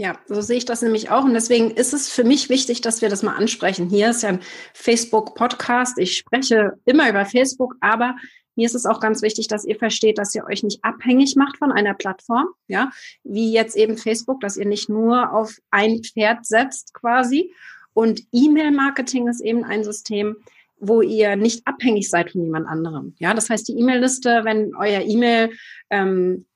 Ja, 0.00 0.18
so 0.24 0.40
sehe 0.40 0.56
ich 0.56 0.64
das 0.64 0.80
nämlich 0.80 1.10
auch. 1.10 1.24
Und 1.24 1.34
deswegen 1.34 1.72
ist 1.72 1.92
es 1.92 2.08
für 2.08 2.24
mich 2.24 2.48
wichtig, 2.48 2.80
dass 2.80 3.02
wir 3.02 3.10
das 3.10 3.22
mal 3.22 3.36
ansprechen. 3.36 3.90
Hier 3.90 4.08
ist 4.08 4.22
ja 4.22 4.30
ein 4.30 4.40
Facebook-Podcast. 4.72 5.98
Ich 5.98 6.16
spreche 6.16 6.72
immer 6.86 7.10
über 7.10 7.26
Facebook, 7.26 7.76
aber 7.82 8.16
mir 8.56 8.64
ist 8.64 8.74
es 8.74 8.86
auch 8.86 9.00
ganz 9.00 9.20
wichtig, 9.20 9.46
dass 9.48 9.66
ihr 9.66 9.76
versteht, 9.76 10.16
dass 10.16 10.34
ihr 10.34 10.46
euch 10.46 10.62
nicht 10.62 10.82
abhängig 10.82 11.36
macht 11.36 11.58
von 11.58 11.70
einer 11.70 11.92
Plattform, 11.92 12.46
ja, 12.66 12.90
wie 13.24 13.52
jetzt 13.52 13.76
eben 13.76 13.98
Facebook, 13.98 14.40
dass 14.40 14.56
ihr 14.56 14.64
nicht 14.64 14.88
nur 14.88 15.34
auf 15.34 15.58
ein 15.70 16.02
Pferd 16.02 16.46
setzt 16.46 16.94
quasi. 16.94 17.52
Und 17.92 18.22
E-Mail-Marketing 18.32 19.28
ist 19.28 19.42
eben 19.42 19.64
ein 19.64 19.84
System, 19.84 20.34
wo 20.78 21.02
ihr 21.02 21.36
nicht 21.36 21.66
abhängig 21.66 22.08
seid 22.08 22.30
von 22.30 22.42
jemand 22.42 22.66
anderem. 22.68 23.14
Ja, 23.18 23.34
das 23.34 23.50
heißt, 23.50 23.68
die 23.68 23.78
E-Mail-Liste, 23.78 24.44
wenn 24.44 24.74
euer 24.74 25.02
E-Mail 25.02 25.50
ähm, 25.90 26.46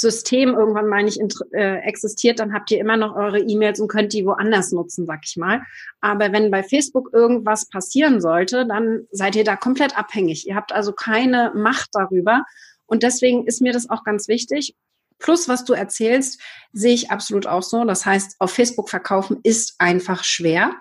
System 0.00 0.54
irgendwann 0.54 0.88
mal 0.88 1.02
nicht 1.02 1.20
äh, 1.52 1.78
existiert, 1.78 2.40
dann 2.40 2.52
habt 2.52 2.70
ihr 2.70 2.78
immer 2.78 2.96
noch 2.96 3.14
eure 3.14 3.38
E-Mails 3.38 3.80
und 3.80 3.88
könnt 3.88 4.12
die 4.12 4.24
woanders 4.24 4.72
nutzen, 4.72 5.06
sag 5.06 5.20
ich 5.24 5.36
mal. 5.36 5.62
Aber 6.00 6.32
wenn 6.32 6.50
bei 6.50 6.62
Facebook 6.62 7.10
irgendwas 7.12 7.68
passieren 7.68 8.20
sollte, 8.20 8.66
dann 8.66 9.06
seid 9.10 9.36
ihr 9.36 9.44
da 9.44 9.56
komplett 9.56 9.96
abhängig. 9.96 10.46
Ihr 10.46 10.56
habt 10.56 10.72
also 10.72 10.92
keine 10.92 11.52
Macht 11.54 11.90
darüber. 11.92 12.44
Und 12.86 13.02
deswegen 13.02 13.46
ist 13.46 13.60
mir 13.60 13.72
das 13.72 13.88
auch 13.88 14.04
ganz 14.04 14.26
wichtig. 14.26 14.74
Plus, 15.20 15.48
was 15.48 15.64
du 15.64 15.74
erzählst, 15.74 16.40
sehe 16.72 16.94
ich 16.94 17.10
absolut 17.10 17.46
auch 17.46 17.62
so. 17.62 17.84
Das 17.84 18.06
heißt, 18.06 18.36
auf 18.40 18.52
Facebook 18.52 18.88
verkaufen 18.88 19.38
ist 19.42 19.74
einfach 19.78 20.24
schwer. 20.24 20.72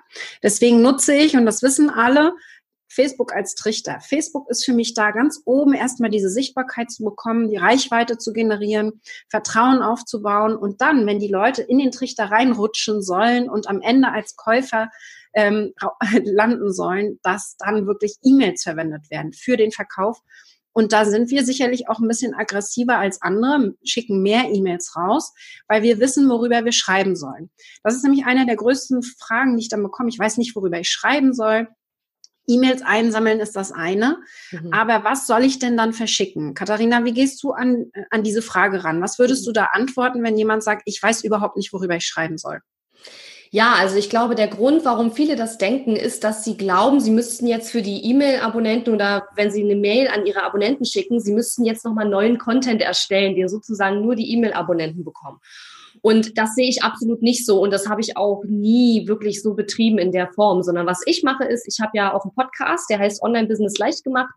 Deswegen 0.42 0.82
nutze 0.82 1.14
ich, 1.14 1.36
und 1.36 1.46
das 1.46 1.62
wissen 1.62 1.90
alle, 1.90 2.34
Facebook 2.89 3.34
als 3.34 3.55
Trichter. 3.55 4.00
Facebook 4.01 4.50
ist 4.50 4.65
für 4.65 4.74
mich 4.74 4.93
da 4.93 5.12
ganz 5.12 5.41
oben 5.46 5.74
erstmal 5.74 6.10
diese 6.10 6.29
Sichtbarkeit 6.29 6.91
zu 6.91 7.03
bekommen, 7.03 7.50
die 7.50 7.58
Reichweite 7.58 8.17
zu 8.17 8.34
generieren, 8.34 9.01
Vertrauen 9.29 9.81
aufzubauen 9.81 10.55
und 10.55 10.81
dann, 10.81 11.05
wenn 11.05 11.19
die 11.19 11.27
Leute 11.27 11.62
in 11.62 11.77
den 11.77 11.91
Trichter 11.91 12.25
reinrutschen 12.25 13.01
sollen 13.01 13.50
und 13.50 13.69
am 13.69 13.81
Ende 13.81 14.12
als 14.12 14.36
Käufer 14.36 14.89
ähm, 15.34 15.74
landen 16.24 16.74
sollen, 16.74 17.19
dass 17.24 17.55
dann 17.58 17.88
wirklich 17.88 18.15
E-Mails 18.24 18.63
verwendet 18.63 19.10
werden 19.10 19.34
für 19.34 19.55
den 19.55 19.72
Verkauf. 19.72 20.22
Und 20.72 20.93
da 20.93 21.03
sind 21.05 21.29
wir 21.29 21.43
sicherlich 21.43 21.89
auch 21.89 22.00
ein 22.00 22.08
bisschen 22.08 22.34
aggressiver 22.34 22.98
als 22.98 23.22
andere, 23.22 23.75
schicken 23.84 24.22
mehr 24.22 24.46
E-Mails 24.51 24.96
raus, 24.96 25.34
weil 25.67 25.84
wir 25.84 26.00
wissen, 26.00 26.29
worüber 26.29 26.63
wir 26.63 26.72
schreiben 26.72 27.15
sollen. 27.15 27.50
Das 27.84 27.96
ist 27.96 28.03
nämlich 28.03 28.25
eine 28.25 28.46
der 28.46 28.55
größten 28.55 29.03
Fragen, 29.03 29.58
die 29.58 29.63
ich 29.63 29.69
dann 29.69 29.84
bekomme. 29.84 30.10
Ich 30.10 30.19
weiß 30.19 30.38
nicht, 30.38 30.55
worüber 30.55 30.79
ich 30.79 30.89
schreiben 30.89 31.34
soll. 31.34 31.67
E-Mails 32.50 32.82
einsammeln 32.82 33.39
ist 33.39 33.56
das 33.56 33.72
eine. 33.72 34.18
Mhm. 34.51 34.74
Aber 34.74 35.03
was 35.03 35.27
soll 35.27 35.44
ich 35.44 35.60
denn 35.60 35.77
dann 35.77 35.94
verschicken? 35.94 36.53
Katharina, 36.53 37.06
wie 37.06 37.13
gehst 37.13 37.41
du 37.44 37.51
an, 37.51 37.91
an 38.10 38.24
diese 38.24 38.41
Frage 38.41 38.84
ran? 38.84 39.01
Was 39.01 39.20
würdest 39.20 39.46
du 39.48 39.51
da 39.51 39.70
antworten, 39.72 40.24
wenn 40.24 40.38
jemand 40.38 40.63
sagt, 40.63 40.82
ich 40.86 41.01
weiß 41.01 41.24
überhaupt 41.24 41.58
nicht, 41.58 41.72
worüber 41.72 41.96
ich 41.96 42.06
schreiben 42.06 42.38
soll? 42.38 42.60
Ja, 43.51 43.74
also 43.79 43.98
ich 43.98 44.12
glaube, 44.12 44.36
der 44.36 44.48
Grund, 44.48 44.86
warum 44.86 45.12
viele 45.12 45.36
das 45.36 45.58
denken, 45.58 45.96
ist, 45.96 46.24
dass 46.24 46.44
sie 46.44 46.56
glauben, 46.56 47.00
sie 47.00 47.10
müssten 47.10 47.48
jetzt 47.48 47.72
für 47.72 47.82
die 47.82 48.06
E-Mail-Abonnenten 48.06 48.94
oder 48.94 49.27
wenn 49.36 49.50
sie 49.50 49.63
eine 49.63 49.75
Mail 49.75 50.08
an 50.08 50.27
ihre 50.27 50.44
Abonnenten 50.44 50.86
schicken, 50.86 51.20
sie 51.20 51.34
müssten 51.34 51.65
jetzt 51.65 51.84
nochmal 51.84 52.08
neuen 52.08 52.38
Content 52.38 52.82
erstellen, 52.82 53.36
den 53.36 53.50
sozusagen 53.50 54.01
nur 54.01 54.15
die 54.15 54.32
E-Mail-Abonnenten 54.34 55.03
bekommen. 55.03 55.39
Und 56.01 56.38
das 56.38 56.56
sehe 56.56 56.70
ich 56.70 56.84
absolut 56.84 57.22
nicht 57.22 57.46
so 57.46 57.62
und 57.62 57.72
das 57.72 57.88
habe 57.88 58.01
ich 58.01 58.15
auch 58.15 58.44
nie 58.46 59.08
wirklich 59.08 59.41
so 59.41 59.53
betrieben 59.53 59.98
in 59.98 60.12
der 60.12 60.32
Form, 60.34 60.63
sondern 60.63 60.86
was 60.86 61.01
ich 61.06 61.24
mache 61.24 61.46
ist, 61.46 61.68
ich 61.68 61.79
habe 61.82 61.91
ja 61.96 62.13
auch 62.13 62.24
einen 62.24 62.34
Podcast, 62.34 62.89
der 62.89 63.00
heißt 63.00 63.22
Online 63.22 63.48
Business 63.48 63.77
leicht 63.77 64.03
gemacht 64.03 64.34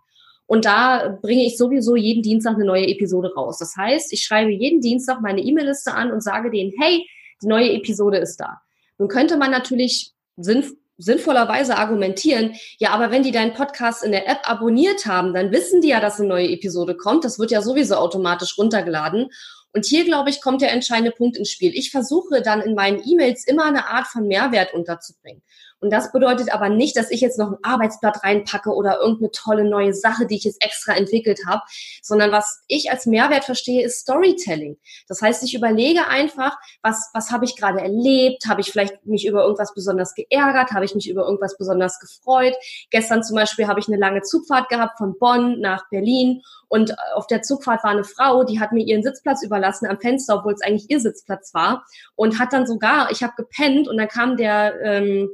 und 0.47 0.65
da 0.65 1.19
bringe 1.23 1.45
ich 1.45 1.57
sowieso 1.57 1.97
jeden 1.97 2.23
Dienstag 2.23 2.55
eine 2.55 2.65
neue 2.65 2.87
Episode 2.89 3.33
raus. 3.35 3.59
Das 3.59 3.77
heißt, 3.77 4.13
ich 4.13 4.25
schreibe 4.25 4.51
jeden 4.51 4.81
Dienstag 4.81 5.21
meine 5.21 5.41
E-Mail-Liste 5.41 5.95
an 5.95 6.11
und 6.11 6.23
sage 6.23 6.51
denen, 6.51 6.73
hey, 6.81 7.07
die 7.43 7.47
neue 7.47 7.73
Episode 7.73 8.19
ist 8.19 8.37
da. 8.39 8.61
Nun 8.99 9.09
könnte 9.09 9.37
man 9.37 9.51
natürlich 9.51 10.13
sinnvoll 10.37 10.77
sinnvollerweise 10.99 11.77
argumentieren, 11.79 12.55
ja, 12.79 12.91
aber 12.91 13.11
wenn 13.11 13.23
die 13.23 13.33
deinen 13.33 13.55
Podcast 13.55 14.05
in 14.05 14.13
der 14.13 14.29
App 14.29 14.41
abonniert 14.45 15.07
haben, 15.07 15.35
dann 15.35 15.51
wissen 15.51 15.81
die 15.81 15.89
ja, 15.89 16.01
dass 16.01 16.21
eine 16.21 16.29
neue 16.29 16.51
Episode 16.51 16.97
kommt. 16.97 17.25
Das 17.25 17.39
wird 17.39 17.51
ja 17.51 17.63
sowieso 17.63 17.97
automatisch 17.97 18.57
runtergeladen. 18.57 19.31
Und 19.73 19.87
hier, 19.87 20.05
glaube 20.05 20.31
ich, 20.31 20.41
kommt 20.41 20.61
der 20.61 20.73
entscheidende 20.73 21.13
Punkt 21.13 21.37
ins 21.37 21.51
Spiel. 21.51 21.73
Ich 21.75 21.91
versuche 21.91 22.43
dann 22.43 22.61
in 22.61 22.75
meinen 22.75 23.03
E-Mails 23.05 23.47
immer 23.47 23.65
eine 23.65 23.89
Art 23.89 24.07
von 24.07 24.27
Mehrwert 24.27 24.75
unterzubringen. 24.75 25.43
Und 25.83 25.93
das 25.93 26.13
bedeutet 26.13 26.55
aber 26.55 26.69
nicht, 26.69 26.97
dass 26.97 27.11
ich 27.11 27.21
jetzt 27.21 27.41
noch 27.41 27.51
ein 27.51 27.59
Arbeitsblatt 27.63 28.23
reinpacke 28.23 28.71
oder 28.71 29.01
irgendeine 29.01 29.33
tolle 29.33 29.65
neue 29.65 29.93
Sache, 29.93 30.27
die 30.27 30.37
ich 30.37 30.45
jetzt 30.45 30.65
extra 30.65 30.93
entwickelt 30.93 31.41
habe, 31.47 31.61
sondern 32.03 32.31
was 32.31 32.63
ich 32.69 32.93
als 32.93 33.05
Mehrwert 33.05 33.45
verstehe, 33.45 33.85
ist 33.85 33.99
Storytelling. 33.99 34.79
Das 35.09 35.21
heißt, 35.21 35.43
ich 35.43 35.55
überlege 35.57 36.07
einfach, 36.07 36.57
was, 36.83 37.11
was 37.15 37.33
habe 37.33 37.45
ich 37.45 37.57
gerade 37.57 37.81
erlebt? 37.81 38.47
Habe 38.49 38.61
ich 38.61 38.71
vielleicht 38.71 39.05
mich 39.07 39.27
über 39.27 39.43
irgendwas 39.43 39.75
besonders 39.75 40.15
geärgert? 40.15 40.71
Habe 40.71 40.85
ich 40.85 40.95
mich 40.95 41.11
über 41.11 41.25
irgendwas 41.25 41.59
besonders 41.59 41.99
gefreut? 41.99 42.55
Gestern 42.91 43.25
zum 43.25 43.35
Beispiel 43.35 43.67
habe 43.67 43.81
ich 43.81 43.89
eine 43.89 43.97
lange 43.97 44.23
Zugfahrt 44.23 44.69
gehabt 44.69 44.99
von 44.99 45.19
Bonn 45.19 45.59
nach 45.59 45.89
Berlin 45.91 46.43
und 46.69 46.97
auf 47.15 47.27
der 47.27 47.43
Zugfahrt 47.43 47.85
war 47.85 47.91
eine 47.91 48.05
Frau, 48.05 48.45
die 48.45 48.59
hat 48.59 48.73
mir 48.73 48.87
ihren 48.87 49.03
Sitzplatz 49.03 49.43
überlassen 49.43 49.87
am 49.87 50.01
Fenster, 50.01 50.37
obwohl 50.37 50.55
es 50.55 50.63
eigentlich 50.63 50.89
ihr 50.89 51.01
Sitzplatz 51.01 51.53
war 51.53 51.85
und 52.15 52.39
hat 52.39 52.55
dann 52.55 52.67
sogar, 52.67 53.11
ich 53.11 53.23
habe 53.23 53.35
gepennt 53.37 53.89
und 53.89 53.99
dann 53.99 54.09
kam 54.09 54.39
der 54.39 54.81
ähm, 54.81 55.29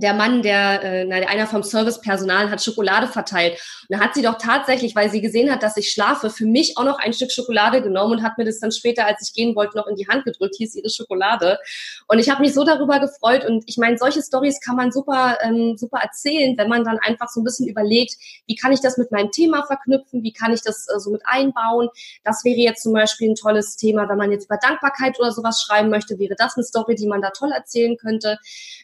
der 0.00 0.14
Mann, 0.14 0.42
der, 0.42 0.82
äh, 0.82 1.04
na, 1.04 1.16
einer 1.16 1.46
vom 1.46 1.62
Servicepersonal 1.62 2.50
hat 2.50 2.62
Schokolade 2.62 3.08
verteilt. 3.08 3.60
Und 3.88 3.98
da 3.98 4.04
hat 4.04 4.14
sie 4.14 4.22
doch 4.22 4.38
tatsächlich, 4.38 4.94
weil 4.94 5.10
sie 5.10 5.20
gesehen 5.20 5.50
hat, 5.50 5.62
dass 5.62 5.76
ich 5.76 5.90
schlafe, 5.90 6.30
für 6.30 6.46
mich 6.46 6.76
auch 6.76 6.84
noch 6.84 6.98
ein 6.98 7.12
Stück 7.12 7.32
Schokolade 7.32 7.82
genommen 7.82 8.12
und 8.12 8.22
hat 8.22 8.38
mir 8.38 8.44
das 8.44 8.60
dann 8.60 8.72
später, 8.72 9.06
als 9.06 9.28
ich 9.28 9.34
gehen 9.34 9.56
wollte, 9.56 9.76
noch 9.76 9.86
in 9.86 9.96
die 9.96 10.08
Hand 10.08 10.24
gedrückt. 10.24 10.54
Hier 10.56 10.66
ist 10.66 10.76
ihre 10.76 10.90
Schokolade. 10.90 11.58
Und 12.06 12.18
ich 12.18 12.30
habe 12.30 12.42
mich 12.42 12.54
so 12.54 12.64
darüber 12.64 13.00
gefreut. 13.00 13.44
Und 13.44 13.64
ich 13.66 13.76
meine, 13.76 13.98
solche 13.98 14.22
Stories 14.22 14.60
kann 14.60 14.76
man 14.76 14.92
super, 14.92 15.38
ähm, 15.42 15.76
super 15.76 15.98
erzählen, 15.98 16.56
wenn 16.56 16.68
man 16.68 16.84
dann 16.84 16.98
einfach 16.98 17.28
so 17.28 17.40
ein 17.40 17.44
bisschen 17.44 17.68
überlegt, 17.68 18.14
wie 18.46 18.56
kann 18.56 18.72
ich 18.72 18.80
das 18.80 18.98
mit 18.98 19.10
meinem 19.10 19.30
Thema 19.30 19.64
verknüpfen, 19.66 20.22
wie 20.22 20.32
kann 20.32 20.52
ich 20.52 20.62
das 20.62 20.86
äh, 20.88 20.98
so 20.98 21.10
mit 21.10 21.22
einbauen. 21.24 21.88
Das 22.24 22.44
wäre 22.44 22.58
jetzt 22.58 22.82
zum 22.82 22.92
Beispiel 22.92 23.30
ein 23.30 23.34
tolles 23.34 23.76
Thema, 23.76 24.08
wenn 24.08 24.18
man 24.18 24.32
jetzt 24.32 24.46
über 24.46 24.58
Dankbarkeit 24.58 25.18
oder 25.18 25.32
sowas 25.32 25.62
schreiben 25.62 25.90
möchte, 25.90 26.18
wäre 26.18 26.34
das 26.36 26.56
eine 26.56 26.64
Story, 26.64 26.94
die 26.94 27.06
man 27.06 27.22
da 27.22 27.30
toll 27.30 27.52
erzählen 27.52 27.96
könnte. 27.96 28.38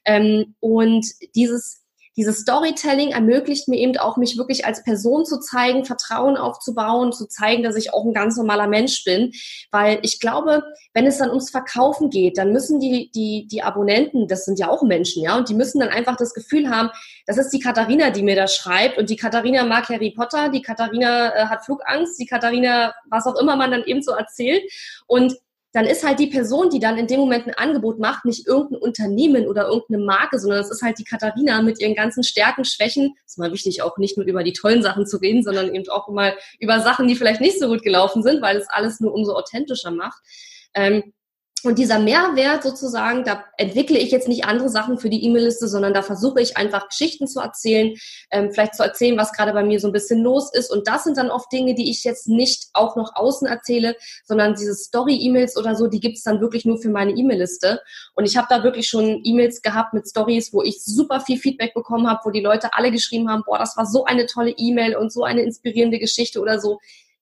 Ähm, 0.05 0.55
und 0.61 1.04
dieses, 1.35 1.85
dieses 2.17 2.41
Storytelling 2.41 3.11
ermöglicht 3.11 3.67
mir 3.67 3.79
eben 3.79 3.97
auch, 3.97 4.17
mich 4.17 4.39
wirklich 4.39 4.65
als 4.65 4.85
Person 4.85 5.25
zu 5.25 5.41
zeigen, 5.41 5.85
Vertrauen 5.85 6.37
aufzubauen, 6.37 7.13
zu 7.13 7.27
zeigen, 7.27 7.65
dass 7.65 7.77
ich 7.77 7.93
auch 7.93 8.05
ein 8.05 8.13
ganz 8.13 8.37
normaler 8.37 8.69
Mensch 8.69 9.03
bin. 9.05 9.33
Weil 9.73 9.99
ich 10.03 10.21
glaube, 10.21 10.63
wenn 10.93 11.07
es 11.07 11.19
dann 11.19 11.31
ums 11.31 11.51
Verkaufen 11.51 12.11
geht, 12.11 12.39
dann 12.39 12.53
müssen 12.53 12.79
die, 12.79 13.11
die, 13.13 13.49
die 13.51 13.63
Abonnenten, 13.63 14.29
das 14.29 14.45
sind 14.45 14.59
ja 14.61 14.69
auch 14.69 14.83
Menschen, 14.83 15.25
ja, 15.25 15.37
und 15.37 15.49
die 15.49 15.55
müssen 15.55 15.81
dann 15.81 15.89
einfach 15.89 16.17
das 16.17 16.35
Gefühl 16.35 16.71
haben, 16.71 16.91
das 17.27 17.39
ist 17.39 17.51
die 17.51 17.61
Katharina, 17.61 18.11
die 18.11 18.23
mir 18.23 18.37
das 18.37 18.55
schreibt. 18.55 18.99
Und 18.99 19.11
die 19.11 19.17
Katharina 19.17 19.65
mag 19.65 19.89
Harry 19.89 20.13
Potter, 20.13 20.51
die 20.51 20.63
Katharina 20.63 21.35
äh, 21.35 21.47
hat 21.47 21.65
Flugangst, 21.65 22.19
die 22.21 22.27
Katharina, 22.27 22.95
was 23.09 23.27
auch 23.27 23.37
immer 23.41 23.57
man 23.57 23.73
dann 23.73 23.85
eben 23.85 24.03
so 24.03 24.13
erzählt. 24.13 24.63
Und 25.07 25.35
dann 25.75 25.87
ist 25.87 26.07
halt 26.07 26.21
die 26.21 26.29
Person, 26.29 26.71
die 26.71 26.79
dann 26.79 26.97
in 26.97 27.09
dem 27.09 27.19
Moment 27.19 27.49
ein 27.49 27.55
Angebot 27.55 27.99
macht, 27.99 28.25
nicht 28.25 28.47
irgendein 28.47 28.81
Unternehmen 28.81 29.49
oder 29.49 29.67
irgendeine 29.67 30.05
Marke, 30.05 30.39
sondern 30.39 30.61
es 30.61 30.71
ist 30.71 30.83
halt 30.83 31.01
die 31.01 31.05
Katharina 31.05 31.61
mit 31.63 31.81
ihren 31.81 31.97
ganzen 31.97 32.23
Stärken, 32.23 32.65
Schwächen. 32.65 33.17
ist 33.27 33.39
mal 33.39 33.53
wichtig, 33.53 33.83
auch 33.83 33.99
nicht 33.99 34.17
nur 34.17 34.25
über 34.25 34.45
die 34.45 34.53
tollen 34.53 34.85
Sachen 34.85 35.05
zu 35.05 35.17
reden, 35.17 35.43
sondern 35.43 35.75
eben 35.75 35.89
auch 35.89 36.09
mal 36.09 36.37
über 36.61 36.79
Sachen, 36.79 37.09
die 37.09 37.17
vielleicht 37.17 37.41
nicht 37.41 37.59
so 37.59 37.67
gut 37.67 37.83
gelaufen 37.83 38.23
sind, 38.23 38.41
weil 38.41 38.57
es 38.57 38.69
alles 38.71 39.01
nur 39.01 39.13
umso 39.13 39.35
authentischer 39.35 39.91
macht. 39.91 40.23
Ähm, 40.75 41.13
und 41.65 41.79
dieser 41.79 41.99
Mehrwert 41.99 42.63
sozusagen, 42.63 43.25
da 43.25 43.45
entwickle 43.57 43.99
ich 43.99 44.11
jetzt 44.11 44.29
nicht 44.29 44.45
andere 44.45 44.69
Sachen 44.69 44.99
für 44.99 45.09
die 45.09 45.25
E-Mail-Liste, 45.25 45.67
sondern 45.67 45.95
da 45.95 46.03
versuche 46.03 46.41
ich 46.41 46.57
einfach 46.57 46.89
Geschichten 46.89 47.27
zu 47.27 47.41
erzählen, 47.41 47.95
ähm, 48.31 48.53
vielleicht 48.53 48.75
zu 48.75 48.83
erzählen, 48.83 49.17
was 49.17 49.33
gerade 49.33 49.53
bei 49.53 49.65
mir 49.65 49.81
so 49.81 49.89
ein 49.89 49.93
bisschen 49.93 50.23
los 50.23 50.53
ist. 50.53 50.71
Und 50.71 50.87
das 50.89 51.05
sind 51.05 51.17
dann 51.17 51.31
oft 51.31 51.51
Dinge, 51.51 51.75
die 51.75 51.91
ich 51.91 52.05
jetzt 52.05 52.29
nicht 52.29 52.69
auch 52.75 52.97
noch 52.97 53.17
außen 53.17 53.47
erzähle, 53.47 53.97
sondern 54.25 54.55
diese 54.55 54.75
Story-E-Mails 54.75 55.57
oder 55.57 55.75
so, 55.75 55.87
die 55.87 56.01
gibt's 56.01 56.23
dann 56.23 56.41
wirklich 56.41 56.67
nur 56.67 56.79
für 56.79 56.91
meine 56.91 57.13
E-Mail-Liste. 57.13 57.81
Und 58.15 58.27
ich 58.27 58.37
habe 58.37 58.47
da 58.51 58.63
wirklich 58.63 58.87
schon 58.87 59.21
E-Mails 59.25 59.63
gehabt 59.63 59.95
mit 59.95 60.07
Stories, 60.07 60.53
wo 60.53 60.63
ich 60.63 60.85
super 60.85 61.21
viel 61.21 61.39
Feedback 61.39 61.73
bekommen 61.73 62.09
habe, 62.09 62.21
wo 62.25 62.31
die 62.31 62.41
Leute 62.41 62.75
alle 62.75 62.91
geschrieben 62.91 63.31
haben, 63.31 63.43
boah, 63.47 63.59
das 63.59 63.77
war 63.77 63.87
so 63.87 64.05
eine 64.05 64.27
tolle 64.27 64.51
E-Mail 64.51 64.97
und 64.97 65.13
so 65.13 65.25
eine 65.25 65.43
inspirierende 65.43 65.99
Geschichte 65.99 66.41
oder 66.41 66.61
so. 66.61 66.79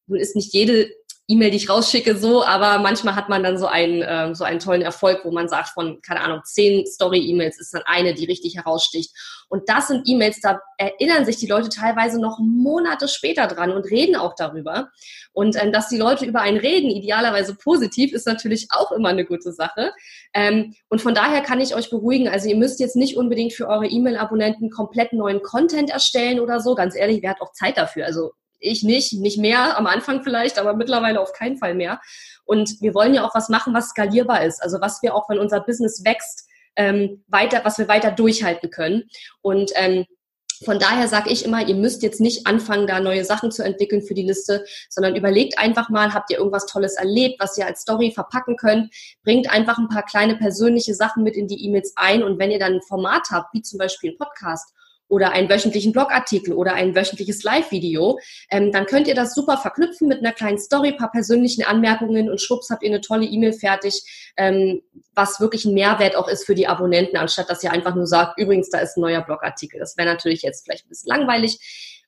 Nun 0.06 0.18
ist 0.18 0.34
nicht 0.34 0.52
jede 0.52 0.90
E-Mail, 1.28 1.50
die 1.50 1.56
ich 1.56 1.70
rausschicke, 1.70 2.16
so, 2.16 2.44
aber 2.44 2.78
manchmal 2.80 3.14
hat 3.14 3.28
man 3.28 3.44
dann 3.44 3.56
so 3.56 3.66
einen, 3.66 4.02
äh, 4.02 4.34
so 4.34 4.42
einen 4.42 4.58
tollen 4.58 4.82
Erfolg, 4.82 5.20
wo 5.24 5.30
man 5.30 5.48
sagt, 5.48 5.68
von, 5.68 6.00
keine 6.02 6.20
Ahnung, 6.20 6.40
zehn 6.44 6.84
Story-E-Mails 6.84 7.60
ist 7.60 7.72
dann 7.72 7.82
eine, 7.86 8.12
die 8.12 8.24
richtig 8.24 8.56
heraussticht. 8.56 9.14
Und 9.48 9.68
das 9.68 9.88
sind 9.88 10.02
E-Mails, 10.06 10.40
da 10.40 10.60
erinnern 10.78 11.24
sich 11.24 11.36
die 11.36 11.46
Leute 11.46 11.68
teilweise 11.68 12.20
noch 12.20 12.38
Monate 12.40 13.06
später 13.06 13.46
dran 13.46 13.70
und 13.70 13.84
reden 13.84 14.16
auch 14.16 14.34
darüber. 14.34 14.90
Und 15.32 15.62
ähm, 15.62 15.72
dass 15.72 15.88
die 15.88 15.96
Leute 15.96 16.24
über 16.24 16.40
einen 16.40 16.58
reden, 16.58 16.90
idealerweise 16.90 17.54
positiv, 17.54 18.12
ist 18.12 18.26
natürlich 18.26 18.68
auch 18.70 18.90
immer 18.90 19.10
eine 19.10 19.24
gute 19.24 19.52
Sache. 19.52 19.92
Ähm, 20.34 20.74
und 20.88 21.00
von 21.00 21.14
daher 21.14 21.42
kann 21.42 21.60
ich 21.60 21.74
euch 21.76 21.88
beruhigen, 21.88 22.28
also 22.28 22.48
ihr 22.48 22.56
müsst 22.56 22.80
jetzt 22.80 22.96
nicht 22.96 23.16
unbedingt 23.16 23.52
für 23.52 23.68
eure 23.68 23.86
E-Mail-Abonnenten 23.86 24.70
komplett 24.70 25.12
neuen 25.12 25.40
Content 25.42 25.90
erstellen 25.90 26.40
oder 26.40 26.60
so. 26.60 26.74
Ganz 26.74 26.96
ehrlich, 26.96 27.22
wer 27.22 27.30
hat 27.30 27.40
auch 27.40 27.52
Zeit 27.52 27.78
dafür? 27.78 28.06
Also 28.06 28.32
ich 28.62 28.82
nicht, 28.82 29.12
nicht 29.14 29.38
mehr, 29.38 29.76
am 29.76 29.86
Anfang 29.86 30.22
vielleicht, 30.22 30.58
aber 30.58 30.74
mittlerweile 30.74 31.20
auf 31.20 31.32
keinen 31.32 31.58
Fall 31.58 31.74
mehr. 31.74 32.00
Und 32.44 32.80
wir 32.80 32.94
wollen 32.94 33.14
ja 33.14 33.24
auch 33.24 33.34
was 33.34 33.48
machen, 33.48 33.74
was 33.74 33.90
skalierbar 33.90 34.44
ist. 34.44 34.62
Also 34.62 34.80
was 34.80 35.02
wir 35.02 35.14
auch, 35.14 35.28
wenn 35.28 35.38
unser 35.38 35.60
Business 35.60 36.04
wächst, 36.04 36.48
ähm, 36.76 37.24
weiter, 37.28 37.60
was 37.64 37.78
wir 37.78 37.88
weiter 37.88 38.10
durchhalten 38.10 38.70
können. 38.70 39.04
Und 39.42 39.72
ähm, 39.74 40.06
von 40.64 40.78
daher 40.78 41.08
sage 41.08 41.30
ich 41.30 41.44
immer, 41.44 41.66
ihr 41.66 41.74
müsst 41.74 42.02
jetzt 42.02 42.20
nicht 42.20 42.46
anfangen, 42.46 42.86
da 42.86 43.00
neue 43.00 43.24
Sachen 43.24 43.50
zu 43.50 43.64
entwickeln 43.64 44.02
für 44.02 44.14
die 44.14 44.22
Liste, 44.22 44.64
sondern 44.88 45.16
überlegt 45.16 45.58
einfach 45.58 45.88
mal, 45.88 46.14
habt 46.14 46.30
ihr 46.30 46.38
irgendwas 46.38 46.66
Tolles 46.66 46.94
erlebt, 46.94 47.40
was 47.40 47.58
ihr 47.58 47.66
als 47.66 47.80
Story 47.80 48.12
verpacken 48.12 48.56
könnt, 48.56 48.92
bringt 49.24 49.50
einfach 49.50 49.78
ein 49.78 49.88
paar 49.88 50.04
kleine 50.04 50.36
persönliche 50.36 50.94
Sachen 50.94 51.24
mit 51.24 51.36
in 51.36 51.48
die 51.48 51.64
E-Mails 51.64 51.94
ein 51.96 52.22
und 52.22 52.38
wenn 52.38 52.50
ihr 52.50 52.60
dann 52.60 52.74
ein 52.74 52.82
Format 52.82 53.28
habt, 53.30 53.52
wie 53.54 53.62
zum 53.62 53.78
Beispiel 53.78 54.12
ein 54.12 54.18
Podcast 54.18 54.72
oder 55.12 55.32
einen 55.32 55.50
wöchentlichen 55.50 55.92
Blogartikel 55.92 56.54
oder 56.54 56.72
ein 56.72 56.94
wöchentliches 56.94 57.42
Live-Video, 57.42 58.18
ähm, 58.50 58.72
dann 58.72 58.86
könnt 58.86 59.06
ihr 59.06 59.14
das 59.14 59.34
super 59.34 59.58
verknüpfen 59.58 60.08
mit 60.08 60.20
einer 60.20 60.32
kleinen 60.32 60.56
Story, 60.58 60.92
paar 60.92 61.10
persönlichen 61.10 61.64
Anmerkungen 61.64 62.30
und 62.30 62.40
schwupps 62.40 62.70
habt 62.70 62.82
ihr 62.82 62.88
eine 62.88 63.02
tolle 63.02 63.26
E-Mail 63.26 63.52
fertig, 63.52 64.02
ähm, 64.38 64.80
was 65.14 65.38
wirklich 65.38 65.66
ein 65.66 65.74
Mehrwert 65.74 66.16
auch 66.16 66.28
ist 66.28 66.46
für 66.46 66.54
die 66.54 66.66
Abonnenten, 66.66 67.18
anstatt 67.18 67.50
dass 67.50 67.62
ihr 67.62 67.72
einfach 67.72 67.94
nur 67.94 68.06
sagt, 68.06 68.38
übrigens, 68.38 68.70
da 68.70 68.78
ist 68.78 68.96
ein 68.96 69.02
neuer 69.02 69.20
Blogartikel. 69.20 69.78
Das 69.78 69.98
wäre 69.98 70.08
natürlich 70.08 70.40
jetzt 70.40 70.64
vielleicht 70.64 70.86
ein 70.86 70.88
bisschen 70.88 71.10
langweilig. 71.10 71.58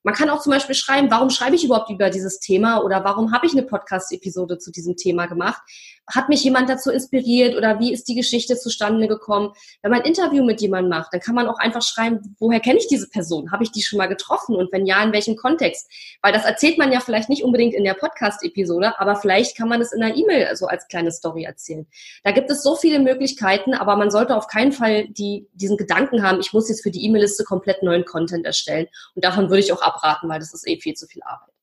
Man 0.02 0.14
kann 0.14 0.30
auch 0.30 0.40
zum 0.40 0.52
Beispiel 0.52 0.74
schreiben, 0.74 1.10
warum 1.10 1.28
schreibe 1.28 1.56
ich 1.56 1.64
überhaupt 1.64 1.90
über 1.90 2.08
dieses 2.08 2.38
Thema 2.38 2.82
oder 2.82 3.04
warum 3.04 3.32
habe 3.32 3.46
ich 3.46 3.52
eine 3.52 3.64
Podcast-Episode 3.64 4.56
zu 4.56 4.70
diesem 4.70 4.96
Thema 4.96 5.26
gemacht? 5.26 5.62
Hat 6.06 6.28
mich 6.28 6.44
jemand 6.44 6.68
dazu 6.68 6.90
inspiriert 6.90 7.56
oder 7.56 7.80
wie 7.80 7.92
ist 7.92 8.08
die 8.08 8.14
Geschichte 8.14 8.56
zustande 8.56 9.08
gekommen. 9.08 9.52
Wenn 9.82 9.90
man 9.90 10.00
ein 10.00 10.06
Interview 10.06 10.44
mit 10.44 10.60
jemandem 10.60 10.90
macht, 10.90 11.12
dann 11.12 11.20
kann 11.20 11.34
man 11.34 11.48
auch 11.48 11.58
einfach 11.58 11.82
schreiben, 11.82 12.36
woher 12.38 12.60
kenne 12.60 12.78
ich 12.78 12.88
diese 12.88 13.08
Person? 13.08 13.52
Habe 13.52 13.64
ich 13.64 13.72
die 13.72 13.82
schon 13.82 13.98
mal 13.98 14.06
getroffen? 14.06 14.56
Und 14.56 14.70
wenn 14.72 14.86
ja, 14.86 15.02
in 15.02 15.12
welchem 15.12 15.36
Kontext? 15.36 15.90
Weil 16.22 16.32
das 16.32 16.44
erzählt 16.44 16.78
man 16.78 16.92
ja 16.92 17.00
vielleicht 17.00 17.28
nicht 17.28 17.42
unbedingt 17.42 17.74
in 17.74 17.84
der 17.84 17.94
Podcast-Episode, 17.94 18.98
aber 18.98 19.16
vielleicht 19.16 19.56
kann 19.56 19.68
man 19.68 19.80
es 19.80 19.92
in 19.92 20.02
einer 20.02 20.14
E-Mail 20.14 20.54
so 20.56 20.66
als 20.66 20.86
kleine 20.88 21.10
Story 21.10 21.44
erzählen. 21.44 21.86
Da 22.22 22.32
gibt 22.32 22.50
es 22.50 22.62
so 22.62 22.76
viele 22.76 22.98
Möglichkeiten, 22.98 23.74
aber 23.74 23.96
man 23.96 24.10
sollte 24.10 24.36
auf 24.36 24.46
keinen 24.46 24.72
Fall 24.72 25.08
die, 25.08 25.48
diesen 25.54 25.76
Gedanken 25.76 26.22
haben, 26.22 26.40
ich 26.40 26.52
muss 26.52 26.68
jetzt 26.68 26.82
für 26.82 26.90
die 26.90 27.04
E-Mail-Liste 27.06 27.44
komplett 27.44 27.82
neuen 27.82 28.04
Content 28.04 28.44
erstellen. 28.44 28.86
Und 29.14 29.24
davon 29.24 29.48
würde 29.48 29.60
ich 29.60 29.72
auch 29.72 29.82
abraten, 29.82 30.28
weil 30.28 30.38
das 30.38 30.52
ist 30.52 30.68
eh 30.68 30.78
viel 30.78 30.94
zu 30.94 31.06
viel 31.06 31.22
Arbeit. 31.22 31.53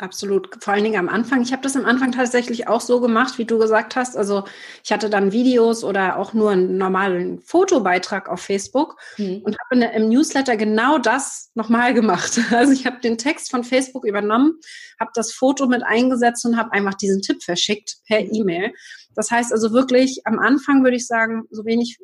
Absolut. 0.00 0.48
Vor 0.64 0.72
allen 0.72 0.84
Dingen 0.84 0.98
am 0.98 1.10
Anfang. 1.10 1.42
Ich 1.42 1.52
habe 1.52 1.60
das 1.60 1.76
am 1.76 1.84
Anfang 1.84 2.10
tatsächlich 2.10 2.68
auch 2.68 2.80
so 2.80 3.02
gemacht, 3.02 3.36
wie 3.36 3.44
du 3.44 3.58
gesagt 3.58 3.96
hast. 3.96 4.16
Also 4.16 4.44
ich 4.82 4.92
hatte 4.92 5.10
dann 5.10 5.30
Videos 5.30 5.84
oder 5.84 6.18
auch 6.18 6.32
nur 6.32 6.52
einen 6.52 6.78
normalen 6.78 7.42
Fotobeitrag 7.42 8.30
auf 8.30 8.40
Facebook 8.40 8.96
mhm. 9.18 9.42
und 9.44 9.58
habe 9.58 9.84
im 9.84 10.08
Newsletter 10.08 10.56
genau 10.56 10.96
das 10.96 11.50
nochmal 11.54 11.92
gemacht. 12.00 12.40
Also 12.50 12.72
ich 12.72 12.86
habe 12.86 12.98
den 13.00 13.18
Text 13.18 13.50
von 13.50 13.62
Facebook 13.62 14.06
übernommen, 14.06 14.58
habe 14.98 15.10
das 15.12 15.34
Foto 15.34 15.66
mit 15.66 15.82
eingesetzt 15.82 16.46
und 16.46 16.56
habe 16.56 16.72
einfach 16.72 16.94
diesen 16.94 17.20
Tipp 17.20 17.42
verschickt 17.42 17.98
per 18.06 18.22
mhm. 18.22 18.30
E-Mail. 18.32 18.72
Das 19.14 19.30
heißt 19.30 19.52
also 19.52 19.74
wirklich 19.74 20.22
am 20.24 20.38
Anfang 20.38 20.82
würde 20.82 20.96
ich 20.96 21.06
sagen, 21.06 21.42
so 21.50 21.66
wenig 21.66 21.98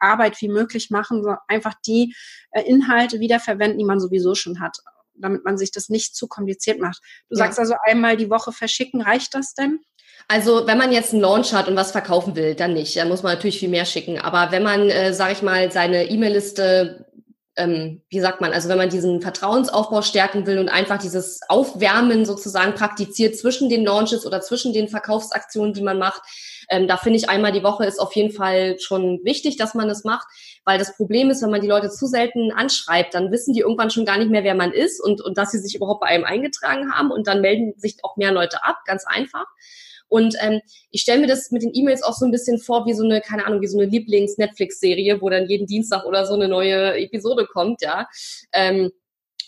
Arbeit 0.00 0.40
wie 0.40 0.48
möglich 0.48 0.90
machen, 0.90 1.22
so 1.22 1.36
einfach 1.46 1.74
die 1.86 2.12
äh, 2.50 2.62
Inhalte 2.62 3.20
wiederverwenden, 3.20 3.78
die 3.78 3.84
man 3.84 4.00
sowieso 4.00 4.34
schon 4.34 4.58
hat 4.58 4.78
damit 5.18 5.44
man 5.44 5.58
sich 5.58 5.70
das 5.70 5.88
nicht 5.88 6.14
zu 6.14 6.26
kompliziert 6.26 6.80
macht. 6.80 7.00
Du 7.28 7.36
ja. 7.36 7.44
sagst 7.44 7.58
also 7.58 7.74
einmal 7.86 8.16
die 8.16 8.30
Woche 8.30 8.52
verschicken, 8.52 9.02
reicht 9.02 9.34
das 9.34 9.54
denn? 9.54 9.80
Also 10.28 10.66
wenn 10.66 10.78
man 10.78 10.92
jetzt 10.92 11.12
einen 11.12 11.22
Launch 11.22 11.52
hat 11.52 11.68
und 11.68 11.76
was 11.76 11.92
verkaufen 11.92 12.34
will, 12.34 12.54
dann 12.54 12.72
nicht. 12.72 12.96
Da 12.96 13.04
muss 13.04 13.22
man 13.22 13.34
natürlich 13.34 13.60
viel 13.60 13.68
mehr 13.68 13.84
schicken. 13.84 14.18
Aber 14.18 14.50
wenn 14.50 14.62
man, 14.62 14.90
äh, 14.90 15.12
sage 15.12 15.32
ich 15.32 15.42
mal, 15.42 15.70
seine 15.70 16.10
E-Mail-Liste 16.10 17.06
ähm, 17.56 18.02
wie 18.08 18.20
sagt 18.20 18.40
man, 18.40 18.52
also 18.52 18.68
wenn 18.68 18.78
man 18.78 18.90
diesen 18.90 19.20
Vertrauensaufbau 19.20 20.02
stärken 20.02 20.46
will 20.46 20.58
und 20.58 20.68
einfach 20.68 20.98
dieses 20.98 21.40
Aufwärmen 21.48 22.26
sozusagen 22.26 22.74
praktiziert 22.74 23.36
zwischen 23.36 23.68
den 23.68 23.84
Launches 23.84 24.26
oder 24.26 24.40
zwischen 24.40 24.72
den 24.72 24.88
Verkaufsaktionen, 24.88 25.72
die 25.72 25.82
man 25.82 25.98
macht, 25.98 26.22
ähm, 26.68 26.88
da 26.88 26.96
finde 26.96 27.18
ich 27.18 27.28
einmal 27.28 27.52
die 27.52 27.62
Woche 27.62 27.84
ist 27.84 27.98
auf 27.98 28.14
jeden 28.14 28.32
Fall 28.32 28.78
schon 28.80 29.20
wichtig, 29.24 29.56
dass 29.56 29.74
man 29.74 29.88
das 29.88 30.04
macht, 30.04 30.26
weil 30.64 30.78
das 30.78 30.96
Problem 30.96 31.30
ist, 31.30 31.42
wenn 31.42 31.50
man 31.50 31.60
die 31.60 31.68
Leute 31.68 31.90
zu 31.90 32.06
selten 32.06 32.52
anschreibt, 32.52 33.14
dann 33.14 33.30
wissen 33.30 33.54
die 33.54 33.60
irgendwann 33.60 33.90
schon 33.90 34.04
gar 34.04 34.18
nicht 34.18 34.30
mehr, 34.30 34.44
wer 34.44 34.54
man 34.54 34.72
ist 34.72 35.00
und, 35.00 35.20
und 35.20 35.38
dass 35.38 35.52
sie 35.52 35.58
sich 35.58 35.76
überhaupt 35.76 36.00
bei 36.00 36.08
einem 36.08 36.24
eingetragen 36.24 36.92
haben 36.92 37.10
und 37.10 37.26
dann 37.26 37.40
melden 37.40 37.74
sich 37.76 37.98
auch 38.02 38.16
mehr 38.16 38.32
Leute 38.32 38.64
ab, 38.64 38.78
ganz 38.84 39.04
einfach. 39.06 39.46
Und 40.08 40.36
ähm, 40.40 40.60
ich 40.90 41.02
stelle 41.02 41.20
mir 41.20 41.26
das 41.26 41.50
mit 41.50 41.62
den 41.62 41.74
E-Mails 41.74 42.02
auch 42.02 42.14
so 42.14 42.24
ein 42.24 42.30
bisschen 42.30 42.58
vor 42.58 42.86
wie 42.86 42.94
so 42.94 43.04
eine, 43.04 43.20
keine 43.20 43.46
Ahnung, 43.46 43.60
wie 43.60 43.66
so 43.66 43.78
eine 43.78 43.88
Lieblings-Netflix-Serie, 43.88 45.20
wo 45.20 45.28
dann 45.28 45.48
jeden 45.48 45.66
Dienstag 45.66 46.04
oder 46.04 46.26
so 46.26 46.34
eine 46.34 46.48
neue 46.48 46.96
Episode 46.96 47.46
kommt, 47.46 47.82
ja. 47.82 48.06
Ähm, 48.52 48.90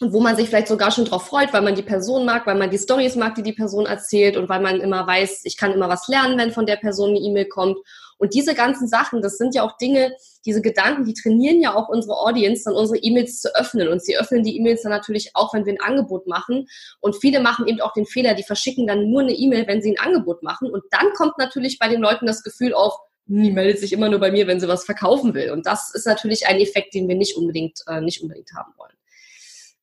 und 0.01 0.13
wo 0.13 0.21
man 0.21 0.37
sich 0.37 0.49
vielleicht 0.49 0.69
sogar 0.69 0.91
schon 0.93 1.07
drauf 1.07 1.27
freut, 1.27 1.53
weil 1.53 1.63
man 1.63 1.75
die 1.75 1.83
Person 1.83 2.25
mag, 2.25 2.47
weil 2.47 2.57
man 2.57 2.71
die 2.71 2.79
Stories 2.79 3.17
mag, 3.17 3.35
die 3.35 3.43
die 3.43 3.53
Person 3.53 3.87
erzählt 3.87 4.37
und 4.37 4.49
weil 4.49 4.61
man 4.61 4.81
immer 4.81 5.07
weiß, 5.07 5.41
ich 5.45 5.57
kann 5.57 5.73
immer 5.73 5.89
was 5.89 6.07
lernen, 6.07 6.39
wenn 6.39 6.53
von 6.53 6.67
der 6.67 6.77
Person 6.77 7.11
eine 7.11 7.19
E-Mail 7.19 7.47
kommt. 7.47 7.79
Und 8.19 8.35
diese 8.35 8.55
ganzen 8.55 8.89
Sachen, 8.89 9.23
das 9.23 9.39
sind 9.39 9.55
ja 9.55 9.63
auch 9.63 9.77
Dinge, 9.79 10.13
diese 10.45 10.61
Gedanken, 10.61 11.05
die 11.05 11.15
trainieren 11.15 11.61
ja 11.61 11.75
auch 11.75 11.89
unsere 11.89 12.17
Audience, 12.19 12.65
dann 12.65 12.75
unsere 12.75 12.99
E-Mails 12.99 13.41
zu 13.41 13.55
öffnen. 13.55 13.89
Und 13.89 14.03
sie 14.03 14.19
öffnen 14.19 14.43
die 14.43 14.57
E-Mails 14.57 14.83
dann 14.83 14.93
natürlich 14.93 15.31
auch, 15.35 15.55
wenn 15.55 15.65
wir 15.65 15.73
ein 15.73 15.81
Angebot 15.81 16.27
machen. 16.27 16.69
Und 17.01 17.17
viele 17.17 17.41
machen 17.41 17.67
eben 17.67 17.81
auch 17.81 17.93
den 17.93 18.07
Fehler, 18.07 18.35
die 18.35 18.43
verschicken 18.43 18.87
dann 18.87 19.11
nur 19.11 19.23
eine 19.23 19.33
E-Mail, 19.33 19.67
wenn 19.67 19.81
sie 19.81 19.97
ein 19.97 20.05
Angebot 20.05 20.43
machen. 20.43 20.71
Und 20.71 20.83
dann 20.91 21.13
kommt 21.15 21.39
natürlich 21.39 21.79
bei 21.79 21.89
den 21.89 22.01
Leuten 22.01 22.27
das 22.27 22.43
Gefühl 22.43 22.75
auf, 22.75 22.95
die 23.27 23.51
meldet 23.51 23.79
sich 23.79 23.93
immer 23.93 24.09
nur 24.09 24.21
bei 24.21 24.33
mir, 24.33 24.47
wenn 24.47 24.59
sie 24.59 24.69
was 24.69 24.85
verkaufen 24.85 25.35
will. 25.35 25.51
Und 25.51 25.67
das 25.67 25.95
ist 25.95 26.07
natürlich 26.07 26.47
ein 26.47 26.59
Effekt, 26.59 26.95
den 26.95 27.09
wir 27.09 27.15
nicht 27.15 27.37
unbedingt, 27.37 27.81
äh, 27.87 28.01
nicht 28.01 28.23
unbedingt 28.23 28.51
haben 28.55 28.73
wollen. 28.77 28.95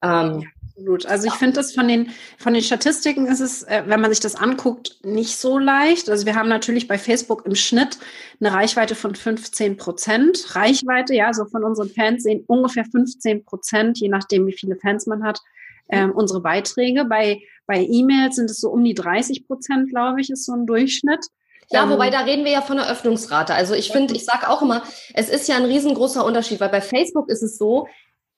Ähm, 0.02 0.52
Absolut. 0.78 1.06
Also 1.06 1.28
ich 1.28 1.34
finde 1.36 1.54
das 1.54 1.74
von 1.74 1.88
den, 1.88 2.10
von 2.38 2.54
den 2.54 2.62
Statistiken 2.62 3.28
ist 3.28 3.40
es, 3.40 3.64
äh, 3.64 3.84
wenn 3.86 4.02
man 4.02 4.12
sich 4.12 4.20
das 4.20 4.36
anguckt, 4.36 4.98
nicht 5.04 5.38
so 5.38 5.58
leicht. 5.58 6.10
Also 6.10 6.26
wir 6.26 6.36
haben 6.36 6.50
natürlich 6.50 6.90
bei 6.90 6.98
Facebook 6.98 7.46
im 7.46 7.56
Schnitt 7.56 7.98
eine 8.42 8.54
Reichweite 8.54 8.94
von 8.94 9.16
15 9.16 9.78
Prozent. 9.78 10.54
Reichweite, 10.54 11.16
ja, 11.16 11.34
so 11.34 11.46
von 11.46 11.64
unseren 11.64 11.90
Fans 11.90 12.24
sehen 12.24 12.44
ungefähr 12.48 12.84
15 12.84 13.46
Prozent, 13.46 14.00
je 14.00 14.10
nachdem, 14.10 14.48
wie 14.48 14.54
viele 14.54 14.76
Fans 14.76 15.06
man 15.06 15.24
hat, 15.24 15.40
ähm, 15.88 16.12
unsere 16.12 16.42
Beiträge. 16.42 17.06
Bei, 17.06 17.40
bei 17.68 17.82
E-Mails 17.82 18.36
sind 18.36 18.50
es 18.50 18.60
so 18.60 18.70
um 18.70 18.84
die 18.84 18.96
30 18.96 19.48
Prozent, 19.48 19.90
glaube 19.90 20.20
ich, 20.20 20.30
ist 20.30 20.46
so 20.46 20.52
ein 20.52 20.66
Durchschnitt. 20.66 21.26
Ja, 21.72 21.84
ähm, 21.84 21.90
wobei 21.90 22.10
da 22.10 22.20
reden 22.20 22.44
wir 22.44 22.52
ja 22.52 22.62
von 22.62 22.76
der 22.76 22.90
Öffnungsrate. 22.90 23.54
Also 23.54 23.76
ich 23.76 23.92
finde, 23.92 24.14
ich 24.14 24.26
sage 24.26 24.50
auch 24.50 24.62
immer, 24.62 24.84
es 25.14 25.30
ist 25.30 25.48
ja 25.48 25.56
ein 25.56 25.66
riesengroßer 25.66 26.26
Unterschied, 26.26 26.60
weil 26.60 26.70
bei 26.70 26.82
Facebook 26.82 27.30
ist 27.30 27.44
es 27.44 27.58
so, 27.58 27.88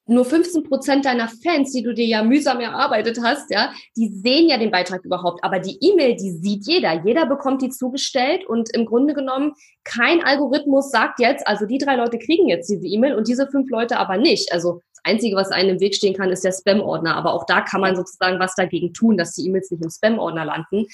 nur 0.08 0.26
15 0.26 0.64
Prozent 0.64 1.06
deiner 1.06 1.28
Fans, 1.28 1.72
die 1.72 1.84
du 1.84 1.94
dir 1.94 2.06
ja 2.06 2.24
mühsam 2.24 2.60
erarbeitet 2.60 3.20
hast, 3.22 3.52
ja, 3.52 3.72
die 3.96 4.08
sehen 4.08 4.50
ja 4.50 4.58
den 4.58 4.72
Beitrag 4.72 5.04
überhaupt. 5.04 5.44
Aber 5.44 5.60
die 5.60 5.78
E-Mail, 5.82 6.16
die 6.16 6.32
sieht 6.32 6.66
jeder. 6.66 7.04
Jeder 7.06 7.26
bekommt 7.26 7.62
die 7.62 7.70
zugestellt 7.70 8.46
und 8.48 8.74
im 8.74 8.86
Grunde 8.86 9.14
genommen 9.14 9.54
kein 9.84 10.24
Algorithmus 10.24 10.92
sagt 10.92 11.20
jetzt, 11.20 11.48
also 11.48 11.66
die 11.66 11.78
drei 11.78 11.96
Leute 11.96 12.18
kriegen 12.20 12.48
jetzt 12.48 12.70
diese 12.70 12.86
E-Mail 12.86 13.16
und 13.16 13.28
diese 13.28 13.48
fünf 13.48 13.70
Leute 13.70 13.98
aber 13.98 14.18
nicht. 14.18 14.52
Also 14.52 14.82
Einzige, 15.08 15.36
was 15.36 15.50
einem 15.50 15.72
im 15.72 15.80
Weg 15.80 15.96
stehen 15.96 16.16
kann, 16.16 16.30
ist 16.30 16.44
der 16.44 16.52
Spam-Ordner. 16.52 17.16
Aber 17.16 17.34
auch 17.34 17.46
da 17.46 17.62
kann 17.62 17.82
man 17.82 17.96
sozusagen 17.96 18.40
was 18.40 18.56
dagegen 18.56 18.94
tun, 18.94 19.18
dass 19.18 19.34
die 19.34 19.48
E-Mails 19.48 19.72
nicht 19.72 19.84
im 19.84 19.90
Spam-Ordner 19.90 20.46
landen. 20.46 20.86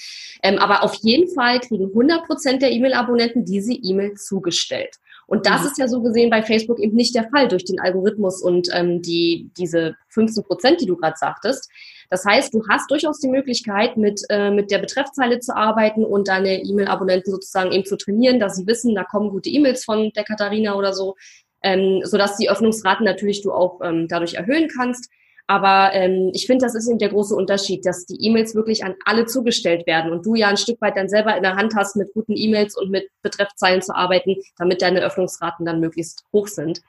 Ähm, 0.42 0.58
aber 0.58 0.82
auf 0.82 0.94
jeden 1.02 1.32
Fall 1.34 1.60
kriegen 1.60 1.86
100 1.86 2.24
Prozent 2.24 2.62
der 2.62 2.70
E-Mail-Abonnenten 2.70 3.44
diese 3.44 3.72
E-Mail 3.72 4.14
zugestellt. 4.14 4.96
Und 5.26 5.46
das 5.46 5.62
mhm. 5.62 5.66
ist 5.68 5.78
ja 5.78 5.88
so 5.88 6.02
gesehen 6.02 6.30
bei 6.30 6.42
Facebook 6.42 6.78
eben 6.78 6.96
nicht 6.96 7.14
der 7.14 7.28
Fall 7.30 7.48
durch 7.48 7.64
den 7.64 7.80
Algorithmus 7.80 8.42
und 8.42 8.68
ähm, 8.72 9.02
die, 9.02 9.50
diese 9.56 9.96
15 10.08 10.44
Prozent, 10.44 10.80
die 10.80 10.86
du 10.86 10.96
gerade 10.96 11.16
sagtest. 11.16 11.70
Das 12.10 12.24
heißt, 12.24 12.52
du 12.52 12.62
hast 12.68 12.90
durchaus 12.90 13.18
die 13.18 13.28
Möglichkeit, 13.28 13.96
mit, 13.96 14.22
äh, 14.28 14.50
mit 14.50 14.70
der 14.70 14.78
Betreffzeile 14.78 15.40
zu 15.40 15.56
arbeiten 15.56 16.04
und 16.04 16.28
deine 16.28 16.62
E-Mail-Abonnenten 16.62 17.30
sozusagen 17.30 17.72
eben 17.72 17.84
zu 17.84 17.96
trainieren, 17.96 18.38
dass 18.38 18.56
sie 18.56 18.66
wissen, 18.66 18.94
da 18.94 19.04
kommen 19.04 19.30
gute 19.30 19.48
E-Mails 19.48 19.84
von 19.84 20.12
der 20.14 20.24
Katharina 20.24 20.74
oder 20.74 20.92
so, 20.92 21.16
ähm, 21.64 22.02
sodass 22.04 22.36
die 22.36 22.50
Öffnungsraten 22.50 23.04
natürlich 23.04 23.42
du 23.42 23.50
auch 23.50 23.80
ähm, 23.82 24.06
dadurch 24.06 24.34
erhöhen 24.34 24.68
kannst. 24.68 25.10
Aber 25.46 25.92
ähm, 25.92 26.30
ich 26.34 26.46
finde, 26.46 26.64
das 26.64 26.74
ist 26.74 26.88
eben 26.88 26.98
der 26.98 27.08
große 27.08 27.34
Unterschied, 27.34 27.84
dass 27.84 28.06
die 28.06 28.18
E-Mails 28.26 28.54
wirklich 28.54 28.84
an 28.84 28.94
alle 29.04 29.26
zugestellt 29.26 29.86
werden 29.86 30.12
und 30.12 30.24
du 30.24 30.34
ja 30.34 30.48
ein 30.48 30.56
Stück 30.56 30.80
weit 30.80 30.96
dann 30.96 31.08
selber 31.08 31.36
in 31.36 31.42
der 31.42 31.56
Hand 31.56 31.74
hast, 31.74 31.96
mit 31.96 32.12
guten 32.14 32.34
E-Mails 32.36 32.76
und 32.76 32.90
mit 32.90 33.08
Betreffzeilen 33.22 33.82
zu 33.82 33.94
arbeiten, 33.94 34.36
damit 34.58 34.80
deine 34.80 35.00
Öffnungsraten 35.00 35.66
dann 35.66 35.80
möglichst 35.80 36.24
hoch 36.32 36.48
sind. 36.48 36.82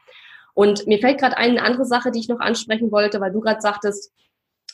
Und 0.54 0.88
mir 0.88 1.00
fällt 1.00 1.20
gerade 1.20 1.38
eine 1.38 1.64
andere 1.64 1.86
Sache, 1.86 2.12
die 2.12 2.20
ich 2.20 2.30
noch 2.30 2.40
ansprechen 2.40 2.92
wollte, 2.92 3.20
weil 3.20 3.32
du 3.32 3.42
gerade 3.42 3.62
sagtest, 3.62 4.14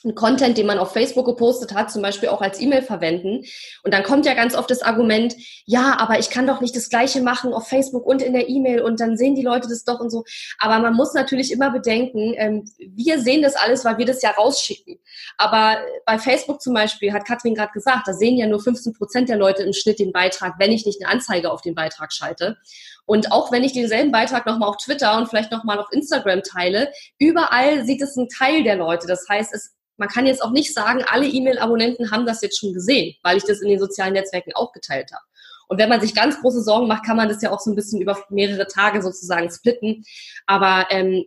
einen 0.04 0.16
Content, 0.16 0.58
den 0.58 0.66
man 0.66 0.80
auf 0.80 0.94
Facebook 0.94 1.26
gepostet 1.26 1.74
hat, 1.74 1.92
zum 1.92 2.02
Beispiel 2.02 2.30
auch 2.30 2.42
als 2.42 2.60
E-Mail 2.60 2.82
verwenden. 2.82 3.44
Und 3.84 3.94
dann 3.94 4.04
kommt 4.04 4.26
ja 4.26 4.34
ganz 4.34 4.56
oft 4.56 4.70
das 4.70 4.82
Argument, 4.82 5.36
ja, 5.66 5.98
aber 6.00 6.20
ich 6.20 6.30
kann 6.30 6.48
doch 6.48 6.62
nicht 6.62 6.76
das 6.76 6.90
Gleiche 6.90 7.22
machen 7.22 7.54
auf 7.54 7.68
Facebook 7.68 8.06
und 8.06 8.22
in 8.22 8.34
der 8.34 8.50
E-Mail 8.50 8.82
und 8.82 9.00
dann 9.00 9.18
sehen 9.18 9.36
die 9.36 9.44
Leute 9.44 9.68
das 9.68 9.84
doch 9.84 10.00
und 10.00 10.10
so. 10.10 10.24
Aber 10.60 10.80
man 10.80 10.96
muss 10.96 11.14
natürlich 11.14 11.52
immer 11.52 11.72
bedenken, 11.72 12.34
ähm, 12.38 12.66
wir 12.78 13.20
sehen 13.20 13.42
das 13.42 13.56
alles, 13.56 13.86
weil 13.86 13.98
wir 13.98 14.06
das 14.06 14.22
ja 14.22 14.32
rausschicken. 14.32 15.00
Aber 15.38 15.78
bei 16.06 16.18
Facebook 16.18 16.62
zum 16.62 16.74
Beispiel, 16.74 17.14
hat 17.14 17.26
Katrin 17.26 17.56
gerade 17.56 17.72
gesagt, 17.72 18.08
da 18.08 18.14
sehen 18.14 18.38
ja 18.38 18.48
nur 18.48 18.62
15 18.62 18.94
Prozent 18.94 19.30
der 19.30 19.38
Leute 19.38 19.64
im 19.64 19.74
Schnitt 19.74 20.00
den 20.00 20.12
Beitrag, 20.12 20.56
wenn 20.58 20.72
ich 20.72 20.86
nicht 20.86 21.04
eine 21.04 21.12
Anzeige 21.12 21.52
auf 21.52 21.62
den 21.62 21.76
Beitrag 21.76 22.14
schalte. 22.14 22.58
Und 23.06 23.32
auch 23.32 23.52
wenn 23.52 23.64
ich 23.64 23.74
denselben 23.74 24.12
Beitrag 24.12 24.46
nochmal 24.46 24.70
auf 24.70 24.78
Twitter 24.78 25.18
und 25.18 25.28
vielleicht 25.28 25.52
nochmal 25.52 25.80
auf 25.80 25.92
Instagram 25.92 26.44
teile, 26.44 26.92
überall 27.20 27.86
sieht 27.86 28.02
es 28.02 28.16
ein 28.16 28.30
Teil 28.30 28.64
der 28.64 28.78
Leute. 28.78 29.08
Das 29.08 29.28
heißt, 29.28 29.54
es 29.54 29.76
man 30.02 30.10
kann 30.10 30.26
jetzt 30.26 30.44
auch 30.44 30.50
nicht 30.50 30.74
sagen, 30.74 31.04
alle 31.08 31.28
E-Mail-Abonnenten 31.28 32.10
haben 32.10 32.26
das 32.26 32.42
jetzt 32.42 32.60
schon 32.60 32.74
gesehen, 32.74 33.14
weil 33.22 33.38
ich 33.38 33.44
das 33.44 33.62
in 33.62 33.70
den 33.70 33.78
sozialen 33.80 34.14
Netzwerken 34.14 34.52
auch 34.56 34.72
geteilt 34.74 35.12
habe. 35.12 35.24
Und 35.68 35.78
wenn 35.78 35.90
man 35.90 36.02
sich 36.02 36.16
ganz 36.16 36.42
große 36.42 36.64
Sorgen 36.64 36.88
macht, 36.88 37.06
kann 37.06 37.18
man 37.18 37.30
das 37.30 37.42
ja 37.44 37.52
auch 37.52 37.60
so 37.60 37.70
ein 37.70 37.76
bisschen 37.76 38.02
über 38.02 38.18
mehrere 38.30 38.66
Tage 38.66 39.02
sozusagen 39.04 39.50
splitten. 39.52 40.04
Aber 40.48 40.88
ähm, 40.90 41.24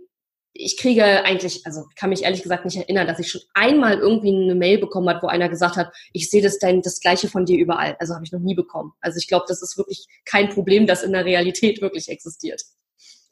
ich 0.57 0.77
kriege 0.77 1.25
eigentlich, 1.25 1.67
also 1.67 1.85
kann 1.97 2.11
mich 2.11 2.23
ehrlich 2.23 2.43
gesagt 2.43 2.65
nicht 2.65 2.77
erinnern, 2.77 3.09
dass 3.09 3.19
ich 3.19 3.29
schon 3.29 3.41
einmal 3.55 3.99
irgendwie 3.99 4.33
eine 4.33 4.55
Mail 4.55 4.79
bekommen 4.79 5.09
hat, 5.09 5.23
wo 5.23 5.27
einer 5.27 5.49
gesagt 5.49 5.77
hat, 5.77 5.93
ich 6.13 6.31
sehe 6.31 6.43
das 6.43 6.61
denn 6.61 6.81
das 6.81 7.01
Gleiche 7.01 7.29
von 7.29 7.45
dir 7.45 7.59
überall. 7.59 7.97
Also 7.99 8.15
habe 8.15 8.25
ich 8.25 8.31
noch 8.31 8.41
nie 8.41 8.55
bekommen. 8.55 8.93
Also 9.01 9.19
ich 9.19 9.27
glaube, 9.27 9.47
das 9.49 9.63
ist 9.63 9.77
wirklich 9.77 10.07
kein 10.25 10.49
Problem, 10.51 10.87
das 10.87 11.03
in 11.03 11.13
der 11.13 11.25
Realität 11.25 11.83
wirklich 11.83 12.09
existiert. 12.09 12.63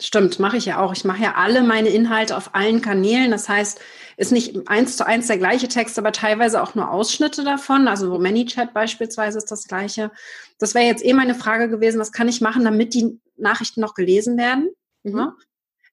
Stimmt, 0.00 0.40
mache 0.40 0.56
ich 0.56 0.66
ja 0.66 0.80
auch. 0.80 0.92
Ich 0.92 1.04
mache 1.04 1.22
ja 1.22 1.34
alle 1.36 1.62
meine 1.62 1.90
Inhalte 1.90 2.36
auf 2.36 2.56
allen 2.56 2.82
Kanälen. 2.82 3.30
Das 3.30 3.48
heißt, 3.48 3.80
ist 4.16 4.32
nicht 4.32 4.68
eins 4.68 4.96
zu 4.96 5.06
eins 5.06 5.28
der 5.28 5.38
gleiche 5.38 5.68
Text, 5.68 5.96
aber 6.00 6.10
teilweise 6.10 6.60
auch 6.60 6.74
nur 6.74 6.90
Ausschnitte 6.90 7.44
davon. 7.44 7.86
Also 7.86 8.08
so 8.08 8.18
ManyChat 8.18 8.74
beispielsweise 8.74 9.38
ist 9.38 9.52
das 9.52 9.68
gleiche. 9.68 10.10
Das 10.58 10.74
wäre 10.74 10.86
jetzt 10.86 11.04
eh 11.04 11.12
meine 11.12 11.36
Frage 11.36 11.68
gewesen, 11.68 12.00
was 12.00 12.10
kann 12.10 12.26
ich 12.26 12.40
machen, 12.40 12.64
damit 12.64 12.94
die 12.94 13.20
Nachrichten 13.36 13.80
noch 13.80 13.94
gelesen 13.94 14.36
werden? 14.36 14.70
Mhm. 15.04 15.18
Ja? 15.18 15.36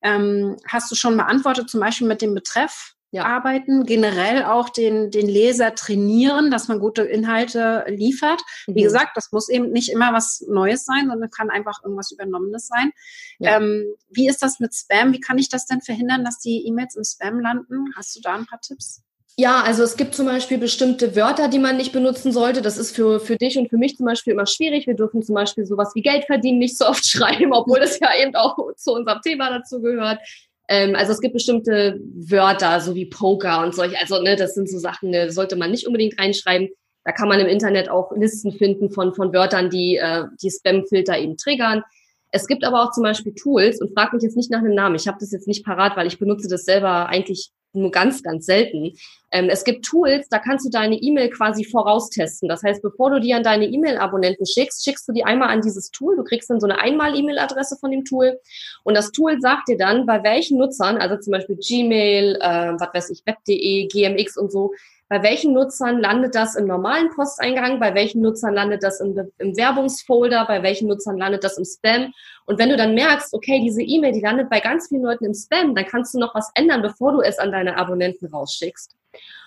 Ähm, 0.02 0.58
hast 0.68 0.92
du 0.92 0.96
schon 0.96 1.18
beantwortet, 1.18 1.70
zum 1.70 1.80
Beispiel 1.80 2.08
mit 2.08 2.22
dem 2.22 2.34
Betreff? 2.34 2.96
ja. 3.12 3.26
arbeiten, 3.26 3.86
generell 3.86 4.44
auch 4.44 4.70
den, 4.70 5.12
den 5.12 5.28
Leser 5.28 5.74
trainieren, 5.76 6.52
dass 6.52 6.68
man 6.68 6.80
gute 6.80 7.04
Inhalte 7.04 7.86
liefert. 7.88 8.42
Mhm. 8.68 8.76
Wie 8.76 8.84
gesagt, 8.84 9.18
das 9.18 9.32
muss 9.32 9.50
eben 9.50 9.72
nicht 9.72 9.90
immer 9.90 10.14
was 10.14 10.46
Neues 10.48 10.86
sein, 10.86 11.08
sondern 11.08 11.30
kann 11.32 11.50
einfach 11.50 11.84
irgendwas 11.84 12.12
Übernommenes 12.12 12.68
sein. 12.68 12.92
Ja. 13.40 13.58
Ähm, 13.58 13.86
wie 14.10 14.28
ist 14.28 14.44
das 14.44 14.60
mit 14.60 14.76
Spam? 14.76 15.14
Wie 15.14 15.20
kann 15.20 15.38
ich 15.38 15.50
das 15.50 15.66
denn 15.66 15.82
verhindern, 15.82 16.24
dass 16.24 16.40
die 16.40 16.66
E-Mails 16.68 16.96
im 16.96 17.04
Spam 17.04 17.40
landen? 17.40 17.94
Hast 17.96 18.16
du 18.16 18.22
da 18.22 18.36
ein 18.36 18.46
paar 18.46 18.62
Tipps? 18.62 19.04
Ja, 19.40 19.62
also 19.62 19.84
es 19.84 19.96
gibt 19.96 20.16
zum 20.16 20.26
Beispiel 20.26 20.58
bestimmte 20.58 21.16
Wörter, 21.16 21.48
die 21.48 21.60
man 21.60 21.78
nicht 21.78 21.94
benutzen 21.94 22.34
sollte. 22.34 22.62
Das 22.62 22.78
ist 22.78 22.94
für, 22.94 23.22
für 23.22 23.38
dich 23.38 23.58
und 23.58 23.70
für 23.70 23.78
mich 23.78 23.96
zum 23.96 24.06
Beispiel 24.06 24.34
immer 24.34 24.46
schwierig. 24.46 24.86
Wir 24.86 24.96
dürfen 24.96 25.24
zum 25.24 25.34
Beispiel 25.34 25.66
sowas 25.66 25.92
wie 25.96 26.02
Geld 26.02 26.26
verdienen 26.26 26.58
nicht 26.58 26.78
so 26.78 26.86
oft 26.86 27.06
schreiben, 27.08 27.54
obwohl 27.54 27.80
das 27.80 27.98
ja 28.02 28.10
eben 28.22 28.36
auch 28.36 28.58
zu 28.76 28.92
unserem 28.92 29.22
Thema 29.22 29.50
dazu 29.50 29.82
gehört. 29.82 30.20
Ähm, 30.68 30.94
also 30.94 31.14
es 31.14 31.22
gibt 31.22 31.36
bestimmte 31.36 32.02
Wörter, 32.16 32.82
so 32.82 32.96
wie 32.96 33.06
Poker 33.06 33.64
und 33.64 33.74
solche. 33.74 33.98
Also 33.98 34.22
ne, 34.22 34.36
das 34.36 34.56
sind 34.56 34.70
so 34.70 34.78
Sachen, 34.78 35.12
ne, 35.12 35.32
sollte 35.32 35.56
man 35.56 35.72
nicht 35.72 35.88
unbedingt 35.88 36.20
reinschreiben. 36.20 36.68
Da 37.06 37.14
kann 37.14 37.30
man 37.30 37.40
im 37.40 37.48
Internet 37.48 37.90
auch 37.90 38.12
Listen 38.18 38.52
finden 38.52 38.92
von, 38.92 39.16
von 39.16 39.32
Wörtern, 39.32 39.70
die 39.70 39.96
äh, 39.96 40.26
die 40.44 40.52
Spam-Filter 40.52 41.18
eben 41.18 41.38
triggern. 41.38 41.84
Es 42.32 42.48
gibt 42.48 42.64
aber 42.64 42.84
auch 42.84 42.92
zum 42.92 43.04
Beispiel 43.04 43.34
Tools 43.34 43.82
und 43.82 43.94
frag 43.94 44.14
mich 44.14 44.24
jetzt 44.24 44.38
nicht 44.38 44.52
nach 44.52 44.60
einem 44.60 44.76
Namen. 44.76 44.96
Ich 44.96 45.08
habe 45.08 45.18
das 45.20 45.32
jetzt 45.32 45.48
nicht 45.48 45.66
parat, 45.66 45.98
weil 45.98 46.08
ich 46.08 46.20
benutze 46.20 46.48
das 46.48 46.66
selber 46.66 47.08
eigentlich 47.08 47.52
nur 47.74 47.92
ganz, 47.92 48.24
ganz 48.24 48.46
selten. 48.46 48.94
Ähm, 49.32 49.48
es 49.50 49.64
gibt 49.64 49.86
Tools, 49.86 50.28
da 50.30 50.40
kannst 50.40 50.66
du 50.66 50.70
deine 50.70 50.96
E-Mail 50.96 51.30
quasi 51.30 51.64
voraustesten. 51.64 52.50
Das 52.50 52.64
heißt, 52.64 52.82
bevor 52.82 53.12
du 53.12 53.20
die 53.20 53.34
an 53.34 53.44
deine 53.44 53.66
E-Mail-Abonnenten 53.66 54.46
schickst, 54.46 54.84
schickst 54.84 55.08
du 55.08 55.14
die 55.14 55.24
einmal 55.24 55.50
an 55.50 55.62
dieses 55.62 55.92
Tool. 55.92 56.16
Du 56.16 56.24
kriegst 56.24 56.50
dann 56.50 56.60
so 56.60 56.68
eine 56.68 56.80
Einmal-E-Mail-Adresse 56.80 57.78
von 57.80 57.92
dem 57.92 58.06
Tool. 58.06 58.40
Und 58.84 58.98
das 58.98 59.12
Tool 59.12 59.40
sagt 59.40 59.68
dir 59.68 59.78
dann, 59.78 60.06
bei 60.06 60.24
welchen 60.24 60.58
Nutzern, 60.58 60.98
also 60.98 61.18
zum 61.18 61.32
Beispiel 61.32 61.58
Gmail, 61.58 62.38
äh, 62.42 62.74
was 62.80 62.90
weiß 62.94 63.10
ich, 63.12 63.22
web.de, 63.26 63.88
GMX 63.88 64.38
und 64.38 64.52
so, 64.52 64.74
bei 65.10 65.24
welchen 65.24 65.54
Nutzern 65.54 66.00
landet 66.00 66.36
das 66.36 66.56
im 66.56 66.68
normalen 66.68 67.10
Posteingang? 67.10 67.80
Bei 67.80 67.96
welchen 67.96 68.22
Nutzern 68.22 68.54
landet 68.54 68.84
das 68.84 69.02
im, 69.02 69.20
im 69.40 69.58
Werbungsfolder? 69.58 70.46
Bei 70.46 70.62
welchen 70.62 70.88
Nutzern 70.88 71.18
landet 71.18 71.44
das 71.44 71.58
im 71.58 71.66
Spam? 71.66 72.14
Und 72.46 72.60
wenn 72.60 72.70
du 72.70 72.78
dann 72.78 72.94
merkst, 72.94 73.34
okay, 73.34 73.60
diese 73.60 73.82
E-Mail, 73.82 74.12
die 74.14 74.22
landet 74.22 74.52
bei 74.52 74.60
ganz 74.60 74.88
vielen 74.88 75.02
Leuten 75.02 75.26
im 75.26 75.34
Spam, 75.34 75.74
dann 75.74 75.86
kannst 75.86 76.14
du 76.14 76.20
noch 76.20 76.36
was 76.36 76.52
ändern, 76.54 76.84
bevor 76.84 77.12
du 77.14 77.22
es 77.22 77.40
an 77.40 77.52
deine 77.52 77.76
Abonnenten 77.76 78.28
rausschickst. 78.28 78.96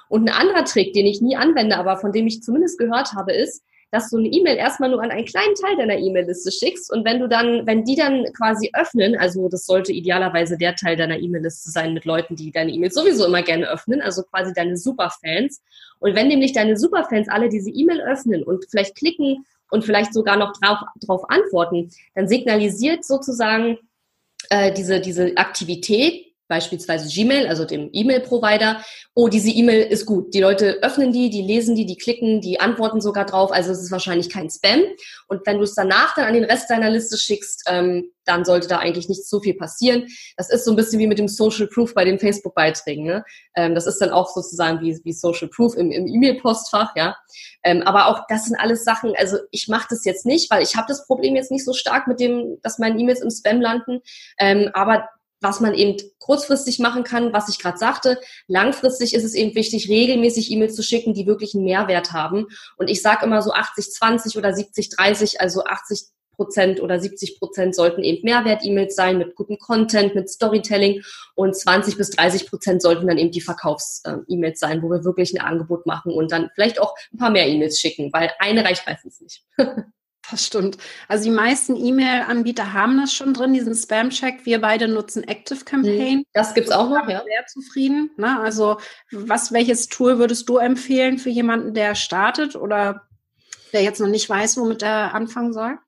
Und 0.08 0.28
ein 0.28 0.34
anderer 0.34 0.64
Trick, 0.64 0.94
den 0.94 1.06
ich 1.06 1.20
nie 1.20 1.36
anwende, 1.36 1.76
aber 1.76 1.96
von 1.96 2.10
dem 2.10 2.26
ich 2.26 2.42
zumindest 2.42 2.76
gehört 2.76 3.12
habe, 3.12 3.32
ist, 3.32 3.64
dass 3.92 4.08
du 4.08 4.16
eine 4.16 4.28
E-Mail 4.28 4.56
erstmal 4.56 4.88
nur 4.88 5.02
an 5.02 5.10
einen 5.10 5.26
kleinen 5.26 5.54
Teil 5.54 5.76
deiner 5.76 5.98
E-Mail-Liste 5.98 6.50
schickst 6.50 6.90
und 6.90 7.04
wenn 7.04 7.20
du 7.20 7.28
dann, 7.28 7.66
wenn 7.66 7.84
die 7.84 7.94
dann 7.94 8.24
quasi 8.32 8.70
öffnen, 8.72 9.16
also 9.16 9.50
das 9.50 9.66
sollte 9.66 9.92
idealerweise 9.92 10.56
der 10.56 10.74
Teil 10.74 10.96
deiner 10.96 11.18
E-Mail-Liste 11.18 11.70
sein 11.70 11.92
mit 11.92 12.06
Leuten, 12.06 12.34
die 12.34 12.50
deine 12.50 12.72
E-Mail 12.72 12.90
sowieso 12.90 13.26
immer 13.26 13.42
gerne 13.42 13.68
öffnen, 13.68 14.00
also 14.00 14.22
quasi 14.22 14.54
deine 14.54 14.78
Superfans. 14.78 15.60
Und 15.98 16.16
wenn 16.16 16.28
nämlich 16.28 16.54
deine 16.54 16.78
Superfans 16.78 17.28
alle 17.28 17.50
diese 17.50 17.70
E-Mail 17.70 18.00
öffnen 18.00 18.42
und 18.42 18.64
vielleicht 18.70 18.96
klicken 18.96 19.44
und 19.70 19.84
vielleicht 19.84 20.14
sogar 20.14 20.38
noch 20.38 20.54
drauf, 20.54 20.78
drauf 21.04 21.28
antworten, 21.28 21.90
dann 22.14 22.28
signalisiert 22.28 23.04
sozusagen 23.04 23.78
äh, 24.48 24.72
diese, 24.72 25.02
diese 25.02 25.36
Aktivität 25.36 26.31
beispielsweise 26.52 27.08
Gmail, 27.08 27.46
also 27.46 27.64
dem 27.64 27.88
E-Mail-Provider, 27.94 28.84
oh, 29.14 29.28
diese 29.28 29.48
E-Mail 29.48 29.86
ist 29.86 30.04
gut. 30.04 30.34
Die 30.34 30.40
Leute 30.40 30.80
öffnen 30.82 31.10
die, 31.10 31.30
die 31.30 31.40
lesen 31.40 31.74
die, 31.74 31.86
die 31.86 31.96
klicken, 31.96 32.42
die 32.42 32.60
antworten 32.60 33.00
sogar 33.00 33.24
drauf, 33.24 33.50
also 33.50 33.72
es 33.72 33.80
ist 33.80 33.90
wahrscheinlich 33.90 34.28
kein 34.28 34.50
Spam. 34.50 34.82
Und 35.28 35.46
wenn 35.46 35.56
du 35.56 35.62
es 35.62 35.74
danach 35.74 36.14
dann 36.14 36.26
an 36.26 36.34
den 36.34 36.44
Rest 36.44 36.68
deiner 36.68 36.90
Liste 36.90 37.16
schickst, 37.16 37.62
ähm, 37.68 38.10
dann 38.26 38.44
sollte 38.44 38.68
da 38.68 38.80
eigentlich 38.80 39.08
nicht 39.08 39.26
so 39.26 39.40
viel 39.40 39.54
passieren. 39.54 40.06
Das 40.36 40.50
ist 40.50 40.66
so 40.66 40.72
ein 40.72 40.76
bisschen 40.76 40.98
wie 40.98 41.06
mit 41.06 41.18
dem 41.18 41.26
Social 41.26 41.68
Proof 41.68 41.94
bei 41.94 42.04
den 42.04 42.18
Facebook-Beiträgen. 42.18 43.06
Ne? 43.06 43.24
Ähm, 43.56 43.74
das 43.74 43.86
ist 43.86 44.02
dann 44.02 44.10
auch 44.10 44.28
sozusagen 44.28 44.82
wie, 44.82 45.00
wie 45.04 45.12
Social 45.14 45.48
Proof 45.48 45.74
im, 45.74 45.90
im 45.90 46.06
E-Mail-Postfach, 46.06 46.94
ja. 46.96 47.16
Ähm, 47.64 47.80
aber 47.82 48.08
auch 48.08 48.26
das 48.28 48.44
sind 48.44 48.56
alles 48.56 48.84
Sachen, 48.84 49.14
also 49.16 49.38
ich 49.52 49.68
mache 49.68 49.86
das 49.88 50.04
jetzt 50.04 50.26
nicht, 50.26 50.50
weil 50.50 50.62
ich 50.62 50.76
habe 50.76 50.86
das 50.86 51.06
Problem 51.06 51.34
jetzt 51.34 51.50
nicht 51.50 51.64
so 51.64 51.72
stark 51.72 52.08
mit 52.08 52.20
dem, 52.20 52.58
dass 52.62 52.78
meine 52.78 53.00
E-Mails 53.00 53.22
im 53.22 53.30
Spam 53.30 53.62
landen. 53.62 54.00
Ähm, 54.38 54.68
aber 54.74 55.08
was 55.42 55.60
man 55.60 55.74
eben 55.74 55.96
kurzfristig 56.18 56.78
machen 56.78 57.04
kann, 57.04 57.32
was 57.32 57.48
ich 57.48 57.58
gerade 57.58 57.78
sagte. 57.78 58.18
Langfristig 58.46 59.14
ist 59.14 59.24
es 59.24 59.34
eben 59.34 59.54
wichtig, 59.54 59.88
regelmäßig 59.88 60.50
E-Mails 60.50 60.74
zu 60.74 60.82
schicken, 60.82 61.14
die 61.14 61.26
wirklich 61.26 61.54
einen 61.54 61.64
Mehrwert 61.64 62.12
haben. 62.12 62.46
Und 62.76 62.88
ich 62.88 63.02
sage 63.02 63.26
immer 63.26 63.42
so 63.42 63.52
80-20 63.52 64.38
oder 64.38 64.50
70-30, 64.50 65.38
also 65.38 65.64
80 65.64 66.04
Prozent 66.34 66.80
oder 66.80 66.98
70 66.98 67.38
Prozent 67.38 67.74
sollten 67.74 68.02
eben 68.02 68.24
Mehrwert-E-Mails 68.24 68.96
sein 68.96 69.18
mit 69.18 69.34
gutem 69.34 69.58
Content, 69.58 70.14
mit 70.14 70.30
Storytelling 70.30 71.02
und 71.34 71.54
20 71.54 71.96
bis 71.96 72.10
30 72.10 72.48
Prozent 72.48 72.82
sollten 72.82 73.06
dann 73.06 73.18
eben 73.18 73.30
die 73.30 73.40
Verkaufs-E-Mails 73.40 74.58
sein, 74.58 74.82
wo 74.82 74.90
wir 74.90 75.04
wirklich 75.04 75.34
ein 75.34 75.40
Angebot 75.40 75.86
machen 75.86 76.12
und 76.12 76.32
dann 76.32 76.50
vielleicht 76.54 76.80
auch 76.80 76.94
ein 77.12 77.18
paar 77.18 77.30
mehr 77.30 77.48
E-Mails 77.48 77.78
schicken, 77.78 78.12
weil 78.12 78.32
eine 78.38 78.64
reicht 78.64 78.86
meistens 78.86 79.20
nicht. 79.20 79.44
Das 80.30 80.46
stimmt. 80.46 80.78
Also 81.08 81.24
die 81.24 81.34
meisten 81.34 81.76
E-Mail-Anbieter 81.76 82.72
haben 82.72 82.98
das 82.98 83.12
schon 83.12 83.34
drin, 83.34 83.52
diesen 83.52 83.74
Spam-Check. 83.74 84.46
Wir 84.46 84.60
beide 84.60 84.88
nutzen 84.88 85.24
Active 85.24 85.64
Campaign. 85.64 86.18
Mhm. 86.18 86.26
Das 86.32 86.54
gibt 86.54 86.68
es 86.68 86.72
auch 86.72 86.88
noch, 86.88 87.08
ja. 87.08 87.22
Sehr 87.24 87.46
zufrieden. 87.46 88.10
Ne? 88.16 88.40
Also 88.40 88.78
was, 89.10 89.52
welches 89.52 89.88
Tool 89.88 90.18
würdest 90.18 90.48
du 90.48 90.58
empfehlen 90.58 91.18
für 91.18 91.30
jemanden, 91.30 91.74
der 91.74 91.94
startet 91.94 92.54
oder 92.54 93.02
der 93.72 93.82
jetzt 93.82 94.00
noch 94.00 94.08
nicht 94.08 94.28
weiß, 94.28 94.58
womit 94.58 94.82
er 94.82 95.14
anfangen 95.14 95.52
soll? 95.52 95.78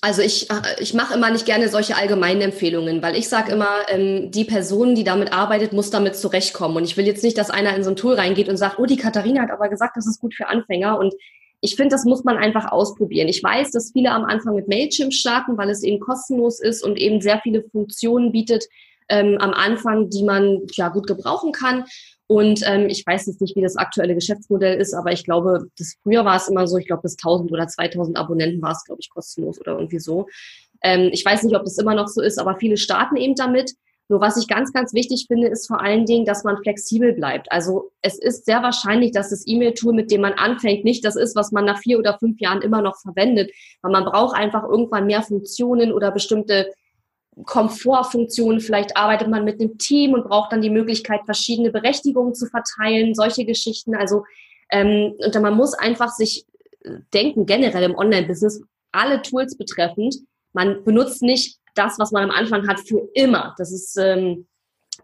Also 0.00 0.22
ich, 0.22 0.48
äh, 0.50 0.54
ich 0.80 0.94
mache 0.94 1.14
immer 1.14 1.30
nicht 1.30 1.44
gerne 1.44 1.68
solche 1.68 1.96
allgemeinen 1.96 2.40
Empfehlungen, 2.40 3.02
weil 3.02 3.14
ich 3.14 3.28
sage 3.28 3.52
immer, 3.52 3.68
ähm, 3.88 4.30
die 4.30 4.44
Person, 4.44 4.94
die 4.94 5.04
damit 5.04 5.32
arbeitet, 5.32 5.72
muss 5.72 5.90
damit 5.90 6.16
zurechtkommen. 6.16 6.76
Und 6.76 6.84
ich 6.84 6.96
will 6.96 7.06
jetzt 7.06 7.22
nicht, 7.22 7.36
dass 7.36 7.50
einer 7.50 7.76
in 7.76 7.84
so 7.84 7.90
ein 7.90 7.96
Tool 7.96 8.14
reingeht 8.14 8.48
und 8.48 8.56
sagt, 8.56 8.78
oh, 8.78 8.86
die 8.86 8.96
Katharina 8.96 9.42
hat 9.42 9.50
aber 9.50 9.68
gesagt, 9.68 9.96
das 9.96 10.06
ist 10.06 10.20
gut 10.20 10.34
für 10.34 10.48
Anfänger. 10.48 10.98
Und 10.98 11.14
ich 11.64 11.76
finde, 11.76 11.94
das 11.94 12.04
muss 12.04 12.24
man 12.24 12.36
einfach 12.36 12.72
ausprobieren. 12.72 13.28
Ich 13.28 13.42
weiß, 13.42 13.70
dass 13.70 13.92
viele 13.92 14.10
am 14.10 14.24
Anfang 14.24 14.56
mit 14.56 14.66
Mailchimp 14.66 15.14
starten, 15.14 15.56
weil 15.56 15.70
es 15.70 15.84
eben 15.84 16.00
kostenlos 16.00 16.60
ist 16.60 16.84
und 16.84 16.98
eben 16.98 17.20
sehr 17.20 17.40
viele 17.40 17.62
Funktionen 17.62 18.32
bietet 18.32 18.66
ähm, 19.08 19.38
am 19.38 19.52
Anfang, 19.52 20.10
die 20.10 20.24
man 20.24 20.62
ja 20.72 20.88
gut 20.88 21.06
gebrauchen 21.06 21.52
kann. 21.52 21.84
Und 22.26 22.62
ähm, 22.66 22.88
ich 22.88 23.06
weiß 23.06 23.26
jetzt 23.26 23.40
nicht, 23.40 23.54
wie 23.54 23.62
das 23.62 23.76
aktuelle 23.76 24.16
Geschäftsmodell 24.16 24.80
ist, 24.80 24.92
aber 24.92 25.12
ich 25.12 25.22
glaube, 25.22 25.66
das 25.78 25.94
früher 26.02 26.24
war 26.24 26.36
es 26.36 26.48
immer 26.48 26.66
so, 26.66 26.78
ich 26.78 26.86
glaube, 26.86 27.02
bis 27.02 27.12
1000 27.12 27.52
oder 27.52 27.68
2000 27.68 28.16
Abonnenten 28.16 28.60
war 28.60 28.72
es, 28.72 28.84
glaube 28.84 29.00
ich, 29.00 29.10
kostenlos 29.10 29.60
oder 29.60 29.74
irgendwie 29.74 30.00
so. 30.00 30.26
Ähm, 30.82 31.10
ich 31.12 31.24
weiß 31.24 31.44
nicht, 31.44 31.54
ob 31.54 31.62
das 31.62 31.78
immer 31.78 31.94
noch 31.94 32.08
so 32.08 32.22
ist, 32.22 32.40
aber 32.40 32.56
viele 32.56 32.76
starten 32.76 33.16
eben 33.16 33.36
damit. 33.36 33.72
Nur 34.12 34.20
was 34.20 34.36
ich 34.36 34.46
ganz, 34.46 34.74
ganz 34.74 34.92
wichtig 34.92 35.24
finde, 35.26 35.48
ist 35.48 35.66
vor 35.66 35.80
allen 35.80 36.04
Dingen, 36.04 36.26
dass 36.26 36.44
man 36.44 36.58
flexibel 36.58 37.14
bleibt. 37.14 37.50
Also 37.50 37.92
es 38.02 38.18
ist 38.18 38.44
sehr 38.44 38.62
wahrscheinlich, 38.62 39.12
dass 39.12 39.30
das 39.30 39.46
E-Mail-Tool, 39.46 39.94
mit 39.94 40.10
dem 40.10 40.20
man 40.20 40.34
anfängt, 40.34 40.84
nicht 40.84 41.02
das 41.06 41.16
ist, 41.16 41.34
was 41.34 41.50
man 41.50 41.64
nach 41.64 41.78
vier 41.78 41.98
oder 41.98 42.18
fünf 42.18 42.38
Jahren 42.38 42.60
immer 42.60 42.82
noch 42.82 42.98
verwendet, 43.00 43.50
weil 43.80 43.90
man 43.90 44.04
braucht 44.04 44.36
einfach 44.36 44.64
irgendwann 44.64 45.06
mehr 45.06 45.22
Funktionen 45.22 45.94
oder 45.94 46.10
bestimmte 46.10 46.70
Komfortfunktionen. 47.46 48.60
Vielleicht 48.60 48.98
arbeitet 48.98 49.28
man 49.28 49.44
mit 49.44 49.58
einem 49.58 49.78
Team 49.78 50.12
und 50.12 50.28
braucht 50.28 50.52
dann 50.52 50.60
die 50.60 50.68
Möglichkeit, 50.68 51.22
verschiedene 51.24 51.70
Berechtigungen 51.70 52.34
zu 52.34 52.44
verteilen, 52.44 53.14
solche 53.14 53.46
Geschichten. 53.46 53.94
Also 53.94 54.24
ähm, 54.70 55.14
und 55.24 55.40
man 55.40 55.56
muss 55.56 55.72
einfach 55.72 56.10
sich 56.10 56.44
denken, 57.14 57.46
generell 57.46 57.84
im 57.84 57.96
Online-Business, 57.96 58.62
alle 58.92 59.22
Tools 59.22 59.56
betreffend, 59.56 60.16
man 60.52 60.84
benutzt 60.84 61.22
nicht 61.22 61.61
das, 61.74 61.98
was 61.98 62.12
man 62.12 62.24
am 62.24 62.30
Anfang 62.30 62.68
hat, 62.68 62.80
für 62.80 63.08
immer. 63.14 63.54
Das 63.58 63.72
ist 63.72 63.96
ähm, 63.96 64.46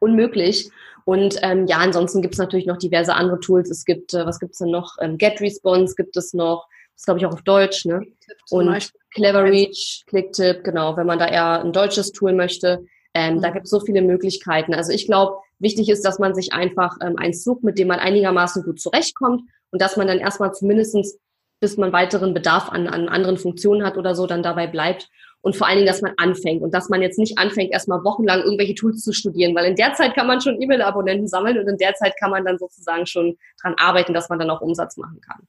unmöglich. 0.00 0.70
Und 1.04 1.38
ähm, 1.42 1.66
ja, 1.66 1.78
ansonsten 1.78 2.20
gibt 2.20 2.34
es 2.34 2.38
natürlich 2.38 2.66
noch 2.66 2.76
diverse 2.76 3.14
andere 3.14 3.40
Tools. 3.40 3.70
Es 3.70 3.84
gibt, 3.84 4.12
äh, 4.14 4.26
was 4.26 4.38
gibt 4.38 4.52
es 4.52 4.58
denn 4.58 4.70
noch? 4.70 4.96
Ähm, 5.00 5.16
GetResponse 5.16 5.94
gibt 5.96 6.16
es 6.16 6.34
noch. 6.34 6.66
Das 6.94 7.04
glaube 7.04 7.20
ich 7.20 7.26
auch 7.26 7.32
auf 7.32 7.42
Deutsch, 7.42 7.84
ne? 7.84 8.02
Und 8.50 8.92
Cleverreach, 9.14 10.04
Clicktip, 10.06 10.64
genau, 10.64 10.96
wenn 10.96 11.06
man 11.06 11.18
da 11.18 11.26
eher 11.26 11.62
ein 11.62 11.72
deutsches 11.72 12.12
Tool 12.12 12.32
möchte. 12.32 12.84
Ähm, 13.14 13.36
mhm. 13.36 13.42
Da 13.42 13.50
gibt 13.50 13.64
es 13.64 13.70
so 13.70 13.80
viele 13.80 14.02
Möglichkeiten. 14.02 14.74
Also 14.74 14.92
ich 14.92 15.06
glaube, 15.06 15.38
wichtig 15.58 15.88
ist, 15.88 16.04
dass 16.04 16.18
man 16.18 16.34
sich 16.34 16.52
einfach 16.52 16.98
ähm, 17.00 17.16
eins 17.16 17.42
sucht, 17.44 17.62
mit 17.62 17.78
dem 17.78 17.88
man 17.88 18.00
einigermaßen 18.00 18.62
gut 18.64 18.80
zurechtkommt 18.80 19.42
und 19.70 19.80
dass 19.80 19.96
man 19.96 20.08
dann 20.08 20.18
erstmal 20.18 20.52
zumindestens 20.52 21.18
bis 21.60 21.76
man 21.76 21.92
weiteren 21.92 22.34
Bedarf 22.34 22.68
an, 22.68 22.86
an 22.86 23.08
anderen 23.08 23.36
Funktionen 23.36 23.84
hat 23.84 23.96
oder 23.96 24.14
so, 24.14 24.26
dann 24.26 24.42
dabei 24.42 24.66
bleibt 24.66 25.08
und 25.40 25.56
vor 25.56 25.66
allen 25.66 25.76
Dingen, 25.76 25.86
dass 25.86 26.02
man 26.02 26.14
anfängt 26.16 26.62
und 26.62 26.74
dass 26.74 26.88
man 26.88 27.02
jetzt 27.02 27.18
nicht 27.18 27.38
anfängt, 27.38 27.72
erstmal 27.72 28.02
wochenlang 28.04 28.40
irgendwelche 28.40 28.74
Tools 28.74 29.02
zu 29.02 29.12
studieren, 29.12 29.54
weil 29.54 29.66
in 29.66 29.76
der 29.76 29.94
Zeit 29.94 30.14
kann 30.14 30.26
man 30.26 30.40
schon 30.40 30.60
E-Mail-Abonnenten 30.60 31.28
sammeln 31.28 31.58
und 31.58 31.68
in 31.68 31.78
der 31.78 31.94
Zeit 31.94 32.14
kann 32.18 32.30
man 32.30 32.44
dann 32.44 32.58
sozusagen 32.58 33.06
schon 33.06 33.36
dran 33.62 33.74
arbeiten, 33.78 34.14
dass 34.14 34.28
man 34.28 34.38
dann 34.38 34.50
auch 34.50 34.60
Umsatz 34.60 34.96
machen 34.96 35.20
kann. 35.20 35.46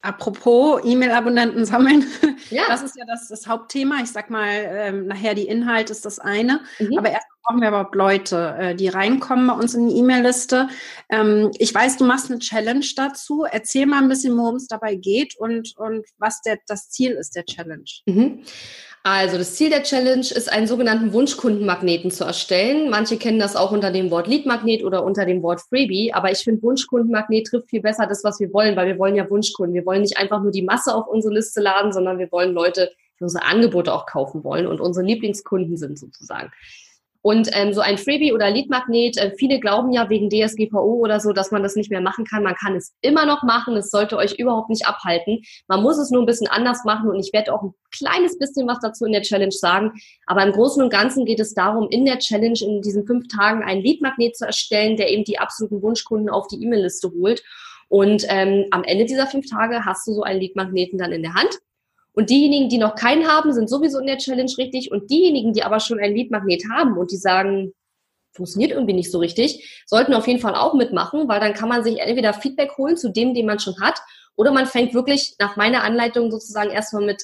Apropos 0.00 0.80
E-Mail-Abonnenten 0.84 1.64
sammeln, 1.64 2.06
ja. 2.50 2.62
das 2.68 2.82
ist 2.82 2.96
ja 2.96 3.04
das, 3.06 3.26
das 3.28 3.48
Hauptthema. 3.48 3.96
Ich 4.02 4.12
sag 4.12 4.30
mal, 4.30 4.48
ähm, 4.48 5.08
nachher 5.08 5.34
die 5.34 5.48
Inhalt 5.48 5.90
ist 5.90 6.04
das 6.04 6.20
eine. 6.20 6.60
Mhm. 6.78 6.98
Aber 6.98 7.10
erst 7.10 7.26
brauchen 7.42 7.60
wir 7.60 7.68
überhaupt 7.68 7.94
Leute, 7.94 8.54
äh, 8.58 8.74
die 8.74 8.88
reinkommen 8.88 9.46
bei 9.46 9.54
uns 9.54 9.74
in 9.74 9.88
die 9.88 9.96
E-Mail-Liste. 9.96 10.68
Ähm, 11.10 11.50
ich 11.58 11.74
weiß, 11.74 11.96
du 11.96 12.04
machst 12.04 12.30
eine 12.30 12.38
Challenge 12.38 12.84
dazu. 12.96 13.44
Erzähl 13.50 13.86
mal 13.86 14.02
ein 14.02 14.08
bisschen, 14.08 14.36
worum 14.36 14.56
es 14.56 14.66
dabei 14.66 14.94
geht 14.94 15.38
und, 15.38 15.76
und 15.76 16.06
was 16.18 16.40
der, 16.42 16.58
das 16.66 16.90
Ziel 16.90 17.12
ist 17.12 17.36
der 17.36 17.44
Challenge. 17.44 17.84
Mhm. 18.06 18.42
Also 19.04 19.38
das 19.38 19.54
Ziel 19.54 19.70
der 19.70 19.84
Challenge 19.84 20.20
ist, 20.20 20.52
einen 20.52 20.66
sogenannten 20.66 21.12
Wunschkundenmagneten 21.12 22.10
zu 22.10 22.24
erstellen. 22.24 22.90
Manche 22.90 23.16
kennen 23.16 23.38
das 23.38 23.56
auch 23.56 23.72
unter 23.72 23.90
dem 23.90 24.10
Wort 24.10 24.26
Leadmagnet 24.26 24.84
oder 24.84 25.04
unter 25.04 25.24
dem 25.24 25.42
Wort 25.42 25.62
Freebie, 25.62 26.12
aber 26.12 26.30
ich 26.30 26.40
finde 26.40 26.62
Wunschkundenmagnet 26.62 27.46
trifft 27.46 27.70
viel 27.70 27.80
besser 27.80 28.06
das, 28.06 28.22
was 28.24 28.38
wir 28.40 28.52
wollen, 28.52 28.76
weil 28.76 28.88
wir 28.88 28.98
wollen 28.98 29.14
ja 29.14 29.30
Wunschkunden. 29.30 29.74
Wir 29.74 29.86
wollen 29.86 30.02
nicht 30.02 30.18
einfach 30.18 30.42
nur 30.42 30.50
die 30.50 30.62
Masse 30.62 30.94
auf 30.94 31.06
unsere 31.06 31.32
Liste 31.32 31.62
laden, 31.62 31.92
sondern 31.92 32.18
wir 32.18 32.30
wollen 32.32 32.52
Leute, 32.52 32.90
die 33.18 33.24
unsere 33.24 33.44
Angebote 33.44 33.94
auch 33.94 34.04
kaufen 34.04 34.44
wollen 34.44 34.66
und 34.66 34.80
unsere 34.80 35.06
Lieblingskunden 35.06 35.76
sind 35.76 35.98
sozusagen. 35.98 36.50
Und 37.20 37.50
ähm, 37.52 37.72
so 37.72 37.80
ein 37.80 37.98
Freebie 37.98 38.32
oder 38.32 38.50
Leadmagnet, 38.50 39.16
äh, 39.16 39.32
viele 39.36 39.58
glauben 39.58 39.92
ja 39.92 40.08
wegen 40.08 40.30
DSGVO 40.30 40.94
oder 40.94 41.18
so, 41.18 41.32
dass 41.32 41.50
man 41.50 41.62
das 41.62 41.74
nicht 41.74 41.90
mehr 41.90 42.00
machen 42.00 42.24
kann. 42.24 42.44
Man 42.44 42.54
kann 42.54 42.76
es 42.76 42.94
immer 43.00 43.26
noch 43.26 43.42
machen. 43.42 43.76
Es 43.76 43.90
sollte 43.90 44.16
euch 44.16 44.38
überhaupt 44.38 44.70
nicht 44.70 44.86
abhalten. 44.86 45.42
Man 45.66 45.82
muss 45.82 45.98
es 45.98 46.10
nur 46.10 46.22
ein 46.22 46.26
bisschen 46.26 46.46
anders 46.46 46.84
machen 46.84 47.10
und 47.10 47.18
ich 47.18 47.32
werde 47.32 47.52
auch 47.52 47.62
ein 47.62 47.74
kleines 47.90 48.38
bisschen 48.38 48.68
was 48.68 48.78
dazu 48.80 49.04
in 49.04 49.12
der 49.12 49.22
Challenge 49.22 49.52
sagen. 49.52 49.92
Aber 50.26 50.44
im 50.44 50.52
Großen 50.52 50.82
und 50.82 50.90
Ganzen 50.90 51.24
geht 51.24 51.40
es 51.40 51.54
darum, 51.54 51.88
in 51.90 52.04
der 52.04 52.18
Challenge 52.18 52.58
in 52.60 52.82
diesen 52.82 53.04
fünf 53.06 53.26
Tagen 53.28 53.64
einen 53.64 53.82
Leadmagnet 53.82 54.36
zu 54.36 54.46
erstellen, 54.46 54.96
der 54.96 55.10
eben 55.10 55.24
die 55.24 55.40
absoluten 55.40 55.82
Wunschkunden 55.82 56.30
auf 56.30 56.46
die 56.46 56.62
E-Mail-Liste 56.62 57.10
holt. 57.10 57.42
Und 57.88 58.24
ähm, 58.28 58.66
am 58.70 58.84
Ende 58.84 59.06
dieser 59.06 59.26
fünf 59.26 59.50
Tage 59.50 59.84
hast 59.84 60.06
du 60.06 60.12
so 60.12 60.22
einen 60.22 60.40
Leadmagneten 60.40 60.98
dann 60.98 61.12
in 61.12 61.22
der 61.22 61.34
Hand. 61.34 61.58
Und 62.18 62.30
diejenigen, 62.30 62.68
die 62.68 62.78
noch 62.78 62.96
keinen 62.96 63.28
haben, 63.28 63.52
sind 63.52 63.70
sowieso 63.70 64.00
in 64.00 64.08
der 64.08 64.18
Challenge 64.18 64.50
richtig. 64.58 64.90
Und 64.90 65.08
diejenigen, 65.08 65.52
die 65.52 65.62
aber 65.62 65.78
schon 65.78 66.00
ein 66.00 66.16
Leadmagnet 66.16 66.64
haben 66.68 66.98
und 66.98 67.12
die 67.12 67.16
sagen, 67.16 67.72
funktioniert 68.32 68.72
irgendwie 68.72 68.94
nicht 68.94 69.12
so 69.12 69.20
richtig, 69.20 69.84
sollten 69.86 70.12
auf 70.14 70.26
jeden 70.26 70.40
Fall 70.40 70.56
auch 70.56 70.74
mitmachen, 70.74 71.28
weil 71.28 71.38
dann 71.38 71.54
kann 71.54 71.68
man 71.68 71.84
sich 71.84 72.00
entweder 72.00 72.34
Feedback 72.34 72.76
holen 72.76 72.96
zu 72.96 73.12
dem, 73.12 73.34
den 73.34 73.46
man 73.46 73.60
schon 73.60 73.80
hat, 73.80 74.00
oder 74.34 74.50
man 74.50 74.66
fängt 74.66 74.94
wirklich 74.94 75.36
nach 75.38 75.54
meiner 75.54 75.84
Anleitung 75.84 76.32
sozusagen 76.32 76.70
erstmal 76.70 77.04
mit 77.04 77.22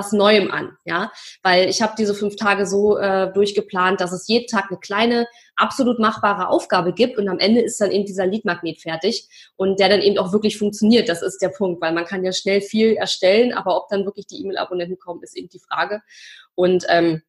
was 0.00 0.12
Neuem 0.12 0.50
an, 0.50 0.76
ja, 0.84 1.12
weil 1.42 1.68
ich 1.68 1.82
habe 1.82 1.92
diese 1.98 2.14
fünf 2.14 2.36
Tage 2.36 2.66
so 2.66 2.96
äh, 2.96 3.30
durchgeplant, 3.32 4.00
dass 4.00 4.12
es 4.12 4.26
jeden 4.28 4.46
Tag 4.46 4.66
eine 4.70 4.78
kleine, 4.78 5.26
absolut 5.56 5.98
machbare 5.98 6.48
Aufgabe 6.48 6.94
gibt 6.94 7.18
und 7.18 7.28
am 7.28 7.38
Ende 7.38 7.60
ist 7.60 7.80
dann 7.80 7.90
eben 7.90 8.06
dieser 8.06 8.26
Leadmagnet 8.26 8.80
fertig 8.80 9.28
und 9.56 9.78
der 9.78 9.90
dann 9.90 10.00
eben 10.00 10.16
auch 10.18 10.32
wirklich 10.32 10.56
funktioniert. 10.56 11.08
Das 11.08 11.20
ist 11.20 11.42
der 11.42 11.50
Punkt, 11.50 11.82
weil 11.82 11.92
man 11.92 12.06
kann 12.06 12.24
ja 12.24 12.32
schnell 12.32 12.62
viel 12.62 12.94
erstellen, 12.94 13.52
aber 13.52 13.76
ob 13.76 13.88
dann 13.90 14.06
wirklich 14.06 14.26
die 14.26 14.40
E-Mail-Abonnenten 14.40 14.98
kommen, 14.98 15.22
ist 15.22 15.36
eben 15.36 15.50
die 15.50 15.60
Frage. 15.60 16.00
Und 16.54 16.86
ähm, 16.88 17.22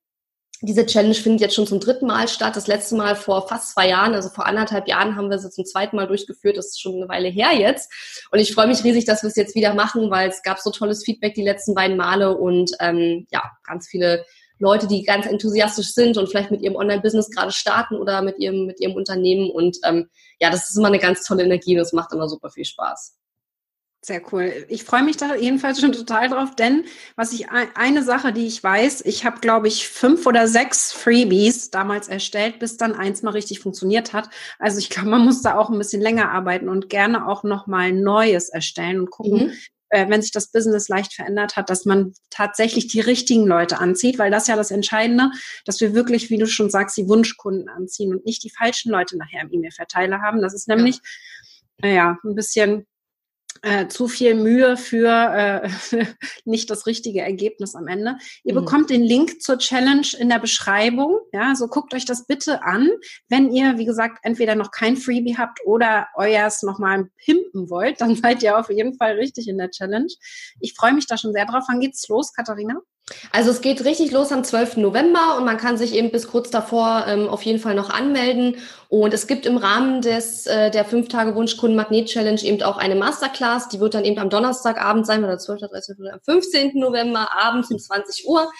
diese 0.62 0.86
Challenge 0.86 1.16
findet 1.16 1.42
jetzt 1.42 1.56
schon 1.56 1.66
zum 1.66 1.80
dritten 1.80 2.06
Mal 2.06 2.28
statt. 2.28 2.56
Das 2.56 2.68
letzte 2.68 2.96
Mal 2.96 3.16
vor 3.16 3.48
fast 3.48 3.74
zwei 3.74 3.90
Jahren, 3.90 4.14
also 4.14 4.30
vor 4.30 4.46
anderthalb 4.46 4.88
Jahren, 4.88 5.16
haben 5.16 5.30
wir 5.30 5.40
sie 5.40 5.50
zum 5.50 5.66
zweiten 5.66 5.96
Mal 5.96 6.08
durchgeführt. 6.08 6.58
Das 6.58 6.68
ist 6.68 6.82
schon 6.82 6.96
eine 6.96 7.10
Weile 7.10 7.30
her 7.30 7.52
jetzt. 7.54 7.92
Und 8.32 8.40
ich 8.40 8.54
freue 8.54 8.68
mich 8.68 8.84
riesig, 8.84 9.06
dass 9.06 9.24
wir 9.24 9.30
es 9.30 9.36
jetzt 9.36 9.56
wieder 9.56 9.74
machen, 9.74 10.12
weil 10.12 10.30
es 10.30 10.44
gab 10.44 10.60
so 10.60 10.70
tolles 10.70 11.04
Feedback 11.04 11.34
die 11.34 11.44
letzten 11.44 11.74
beiden 11.74 11.98
Male 11.98 12.38
und 12.38 12.72
ähm, 12.80 13.26
ja, 13.32 13.44
ganz 13.64 13.88
viele 13.88 14.24
Leute, 14.60 14.88
die 14.88 15.02
ganz 15.04 15.26
enthusiastisch 15.26 15.94
sind 15.94 16.18
und 16.18 16.30
vielleicht 16.30 16.52
mit 16.52 16.62
ihrem 16.62 16.76
Online-Business 16.76 17.32
gerade 17.32 17.52
starten 17.52 17.96
oder 17.96 18.22
mit 18.22 18.38
ihrem, 18.38 18.68
mit 18.68 18.80
ihrem 18.80 18.94
Unternehmen. 18.94 19.50
Und 19.50 19.78
ähm, 19.84 20.10
ja, 20.40 20.52
das 20.52 20.70
ist 20.70 20.78
immer 20.78 20.90
eine 20.90 21.00
ganz 21.00 21.24
tolle 21.24 21.44
Energie 21.44 21.74
und 21.74 21.80
das 21.80 21.94
macht 21.94 22.14
immer 22.14 22.30
super 22.30 22.52
viel 22.52 22.66
Spaß. 22.66 23.18
Sehr 24.04 24.24
cool. 24.34 24.66
Ich 24.68 24.84
freue 24.84 25.04
mich 25.04 25.18
da 25.18 25.36
jedenfalls 25.36 25.80
schon 25.80 25.92
total 25.92 26.28
drauf, 26.28 26.56
denn 26.56 26.86
was 27.16 27.34
ich 27.34 27.50
eine 27.52 28.02
Sache, 28.02 28.34
die 28.34 28.48
ich 28.48 28.64
weiß, 28.64 29.02
ich 29.06 29.26
habe 29.26 29.42
glaube 29.42 29.68
ich 29.68 29.88
fünf 29.88 30.26
oder 30.26 30.48
sechs 30.48 30.92
Freebies 30.92 31.70
damals 31.70 32.08
erstellt, 32.08 32.58
bis 32.58 32.78
dann 32.78 32.96
eins 32.96 33.22
mal 33.22 33.30
richtig 33.30 33.60
funktioniert 33.60 34.12
hat. 34.12 34.30
Also 34.58 34.80
ich 34.80 34.90
glaube, 34.90 35.10
man 35.10 35.24
muss 35.24 35.44
da 35.44 35.56
auch 35.56 35.70
ein 35.70 35.78
bisschen 35.78 36.02
länger 36.02 36.32
arbeiten 36.32 36.68
und 36.68 36.90
gerne 36.90 37.28
auch 37.28 37.44
noch 37.44 37.68
mal 37.68 37.92
Neues 37.92 38.50
erstellen 38.50 39.02
und 39.02 39.12
gucken, 39.12 39.50
mhm. 39.50 39.54
äh, 39.90 40.10
wenn 40.10 40.24
sich 40.24 40.32
das 40.32 40.52
Business 40.52 40.90
leicht 40.90 41.14
verändert 41.14 41.56
hat, 41.56 41.70
dass 41.70 41.86
man 41.86 42.14
tatsächlich 42.32 42.88
die 42.88 43.02
richtigen 43.02 43.46
Leute 43.46 43.78
anzieht, 43.78 44.18
weil 44.18 44.32
das 44.32 44.48
ja 44.48 44.56
das 44.56 44.72
Entscheidende, 44.72 45.30
dass 45.64 45.80
wir 45.80 45.94
wirklich, 45.94 46.32
wie 46.32 46.40
du 46.40 46.48
schon 46.48 46.72
sagst, 46.72 46.98
die 46.98 47.08
Wunschkunden 47.08 47.70
anziehen 47.70 48.16
und 48.16 48.26
nicht 48.26 48.44
die 48.44 48.50
falschen 48.50 48.92
Leute 48.92 49.16
nachher 49.16 49.44
im 49.44 49.54
E-Mail-Verteiler 49.54 50.22
haben. 50.22 50.42
Das 50.42 50.56
ist 50.56 50.68
nämlich 50.68 50.96
ja. 51.84 51.88
naja, 51.88 52.18
ein 52.24 52.34
bisschen 52.34 52.88
äh, 53.62 53.88
zu 53.88 54.08
viel 54.08 54.36
Mühe 54.36 54.76
für 54.78 55.08
äh, 55.94 56.06
nicht 56.46 56.70
das 56.70 56.88
richtige 56.88 57.22
Ergebnis 57.22 57.76
am 57.76 57.88
Ende. 57.88 58.18
Ihr 58.44 58.54
mhm. 58.54 58.60
bekommt 58.60 58.90
den 58.90 59.04
Link 59.04 59.42
zur 59.42 59.58
Challenge 59.58 60.08
in 60.18 60.30
der 60.30 60.40
Beschreibung. 60.40 61.20
Ja, 61.32 61.56
so 61.56 61.68
guckt 61.68 61.94
euch 61.94 62.06
das 62.06 62.26
bitte 62.26 62.64
an, 62.64 62.90
wenn 63.30 63.52
ihr, 63.52 63.78
wie 63.78 63.86
gesagt, 63.86 64.20
entweder 64.24 64.56
noch 64.56 64.72
kein 64.72 64.98
Freebie 64.98 65.38
habt 65.38 65.60
oder 65.66 66.08
euers 66.16 66.64
nochmal 66.64 67.10
pimpen 67.24 67.70
wollt, 67.70 68.02
dann 68.02 68.16
seid 68.22 68.44
ihr 68.44 68.58
auf 68.58 68.70
jeden 68.70 68.96
Fall 68.96 69.14
richtig 69.14 69.48
in 69.48 69.58
der 69.58 69.70
Challenge. 69.70 70.12
Ich 70.60 70.74
freue 70.74 70.94
mich 70.94 71.08
da 71.08 71.18
schon 71.18 71.34
sehr 71.34 71.46
drauf. 71.46 71.66
Wann 71.68 71.80
geht's 71.80 72.08
los, 72.08 72.34
Katharina? 72.34 72.82
Also 73.32 73.52
es 73.52 73.62
geht 73.62 73.84
richtig 73.86 74.12
los 74.12 74.32
am 74.32 74.44
12. 74.44 74.78
November 74.78 75.38
und 75.38 75.46
man 75.46 75.58
kann 75.58 75.78
sich 75.78 75.94
eben 75.94 76.12
bis 76.12 76.28
kurz 76.28 76.50
davor 76.50 77.06
ähm, 77.08 77.28
auf 77.28 77.44
jeden 77.44 77.60
Fall 77.60 77.76
noch 77.76 77.90
anmelden. 77.90 78.58
Und 78.90 79.14
es 79.14 79.26
gibt 79.26 79.46
im 79.46 79.56
Rahmen 79.56 80.02
des 80.02 80.48
äh, 80.48 80.70
der 80.70 80.84
5 80.84 81.08
Tage 81.08 81.34
Wunschkunden 81.34 81.78
Magnet 81.78 82.10
Challenge 82.10 82.42
eben 82.44 82.62
auch 82.62 82.78
eine 82.78 82.96
Masterclass, 82.96 83.70
die 83.70 83.80
wird 83.80 83.94
dann 83.94 84.04
eben 84.04 84.20
am 84.20 84.30
Donnerstagabend 84.30 85.08
sein, 85.08 85.24
oder 85.24 85.38
12. 85.38 85.62
13. 85.62 85.96
am 86.12 86.20
15. 86.20 86.72
November 86.74 87.30
abends 87.34 87.72
um 87.72 87.80
20 87.80 88.28
Uhr. 88.28 88.52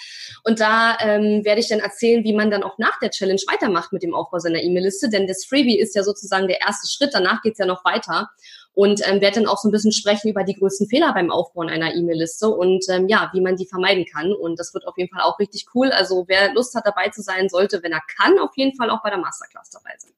Und 0.44 0.58
da 0.60 0.96
ähm, 1.00 1.44
werde 1.44 1.60
ich 1.60 1.68
dann 1.68 1.80
erzählen, 1.80 2.24
wie 2.24 2.32
man 2.32 2.50
dann 2.50 2.62
auch 2.62 2.78
nach 2.78 2.98
der 3.00 3.10
Challenge 3.10 3.42
weitermacht 3.46 3.92
mit 3.92 4.02
dem 4.02 4.14
Aufbau 4.14 4.38
seiner 4.38 4.62
E-Mail-Liste, 4.62 5.10
denn 5.10 5.26
das 5.26 5.44
Freebie 5.44 5.78
ist 5.78 5.94
ja 5.94 6.02
sozusagen 6.02 6.48
der 6.48 6.62
erste 6.62 6.88
Schritt, 6.88 7.10
danach 7.12 7.42
geht's 7.42 7.58
ja 7.58 7.66
noch 7.66 7.84
weiter 7.84 8.30
und 8.74 9.06
ähm, 9.06 9.20
werde 9.20 9.40
dann 9.40 9.48
auch 9.48 9.58
so 9.58 9.68
ein 9.68 9.72
bisschen 9.72 9.92
sprechen 9.92 10.30
über 10.30 10.44
die 10.44 10.54
größten 10.54 10.88
Fehler 10.88 11.12
beim 11.12 11.30
Aufbauen 11.30 11.68
einer 11.68 11.94
E-Mail-Liste 11.94 12.48
und 12.48 12.84
ähm, 12.88 13.08
ja, 13.08 13.30
wie 13.32 13.40
man 13.40 13.56
die 13.56 13.66
vermeiden 13.66 14.06
kann. 14.10 14.32
Und 14.32 14.58
das 14.58 14.72
wird 14.72 14.86
auf 14.86 14.96
jeden 14.96 15.12
Fall 15.12 15.22
auch 15.22 15.38
richtig 15.38 15.66
cool. 15.74 15.90
Also 15.90 16.24
wer 16.28 16.52
Lust 16.54 16.74
hat, 16.74 16.86
dabei 16.86 17.08
zu 17.10 17.22
sein, 17.22 17.48
sollte, 17.48 17.82
wenn 17.82 17.92
er 17.92 18.02
kann, 18.16 18.38
auf 18.38 18.56
jeden 18.56 18.76
Fall 18.76 18.90
auch 18.90 19.02
bei 19.02 19.10
der 19.10 19.18
Masterclass 19.18 19.70
dabei 19.70 19.92
sein. 19.98 20.12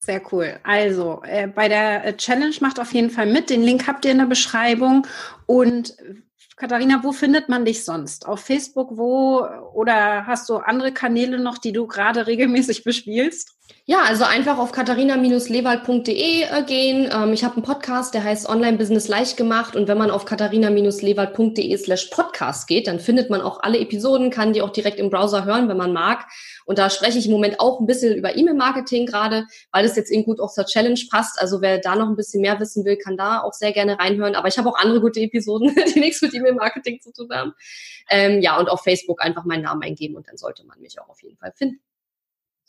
Sehr 0.00 0.22
cool. 0.32 0.58
Also 0.62 1.22
äh, 1.24 1.48
bei 1.48 1.68
der 1.68 2.04
äh, 2.04 2.16
Challenge 2.16 2.54
macht 2.60 2.80
auf 2.80 2.92
jeden 2.94 3.10
Fall 3.10 3.26
mit. 3.26 3.50
Den 3.50 3.62
Link 3.62 3.86
habt 3.86 4.04
ihr 4.04 4.12
in 4.12 4.18
der 4.18 4.26
Beschreibung. 4.26 5.06
Und 5.46 5.96
Katharina, 6.58 7.04
wo 7.04 7.12
findet 7.12 7.48
man 7.48 7.64
dich 7.64 7.84
sonst? 7.84 8.26
Auf 8.26 8.40
Facebook, 8.40 8.96
wo 8.96 9.46
oder 9.74 10.26
hast 10.26 10.48
du 10.48 10.56
andere 10.56 10.92
Kanäle 10.92 11.38
noch, 11.38 11.58
die 11.58 11.72
du 11.72 11.86
gerade 11.86 12.26
regelmäßig 12.26 12.82
bespielst? 12.82 13.54
Ja, 13.84 14.02
also 14.02 14.24
einfach 14.24 14.58
auf 14.58 14.72
katharina-lewald.de 14.72 16.42
äh, 16.42 16.62
gehen. 16.66 17.10
Ähm, 17.10 17.32
ich 17.32 17.44
habe 17.44 17.54
einen 17.54 17.62
Podcast, 17.62 18.12
der 18.12 18.24
heißt 18.24 18.48
Online-Business 18.48 19.08
leicht 19.08 19.36
gemacht. 19.36 19.76
Und 19.76 19.88
wenn 19.88 19.96
man 19.96 20.10
auf 20.10 20.26
katharina-lewald.de 20.26 21.76
slash 21.76 22.06
podcast 22.06 22.66
geht, 22.66 22.86
dann 22.86 23.00
findet 23.00 23.30
man 23.30 23.40
auch 23.40 23.62
alle 23.62 23.78
Episoden, 23.78 24.30
kann 24.30 24.52
die 24.52 24.60
auch 24.60 24.72
direkt 24.72 24.98
im 24.98 25.10
Browser 25.10 25.44
hören, 25.44 25.68
wenn 25.68 25.78
man 25.78 25.92
mag. 25.92 26.26
Und 26.68 26.78
da 26.78 26.90
spreche 26.90 27.18
ich 27.18 27.24
im 27.24 27.32
Moment 27.32 27.60
auch 27.60 27.80
ein 27.80 27.86
bisschen 27.86 28.14
über 28.14 28.36
E-Mail-Marketing 28.36 29.06
gerade, 29.06 29.46
weil 29.72 29.86
es 29.86 29.96
jetzt 29.96 30.10
eben 30.10 30.24
gut 30.24 30.38
auch 30.38 30.52
zur 30.52 30.66
Challenge 30.66 31.00
passt. 31.10 31.40
Also 31.40 31.62
wer 31.62 31.78
da 31.78 31.96
noch 31.96 32.08
ein 32.08 32.14
bisschen 32.14 32.42
mehr 32.42 32.60
wissen 32.60 32.84
will, 32.84 32.98
kann 32.98 33.16
da 33.16 33.40
auch 33.40 33.54
sehr 33.54 33.72
gerne 33.72 33.98
reinhören. 33.98 34.34
Aber 34.34 34.48
ich 34.48 34.58
habe 34.58 34.68
auch 34.68 34.76
andere 34.76 35.00
gute 35.00 35.18
Episoden, 35.18 35.74
die 35.94 35.98
nichts 35.98 36.20
mit 36.20 36.34
E-Mail-Marketing 36.34 37.00
zu 37.00 37.10
tun 37.10 37.30
haben. 37.32 37.54
Ähm, 38.10 38.42
ja, 38.42 38.58
und 38.58 38.68
auf 38.68 38.82
Facebook 38.82 39.22
einfach 39.24 39.46
meinen 39.46 39.62
Namen 39.62 39.82
eingeben 39.82 40.14
und 40.14 40.28
dann 40.28 40.36
sollte 40.36 40.66
man 40.66 40.78
mich 40.78 41.00
auch 41.00 41.08
auf 41.08 41.22
jeden 41.22 41.38
Fall 41.38 41.52
finden. 41.56 41.80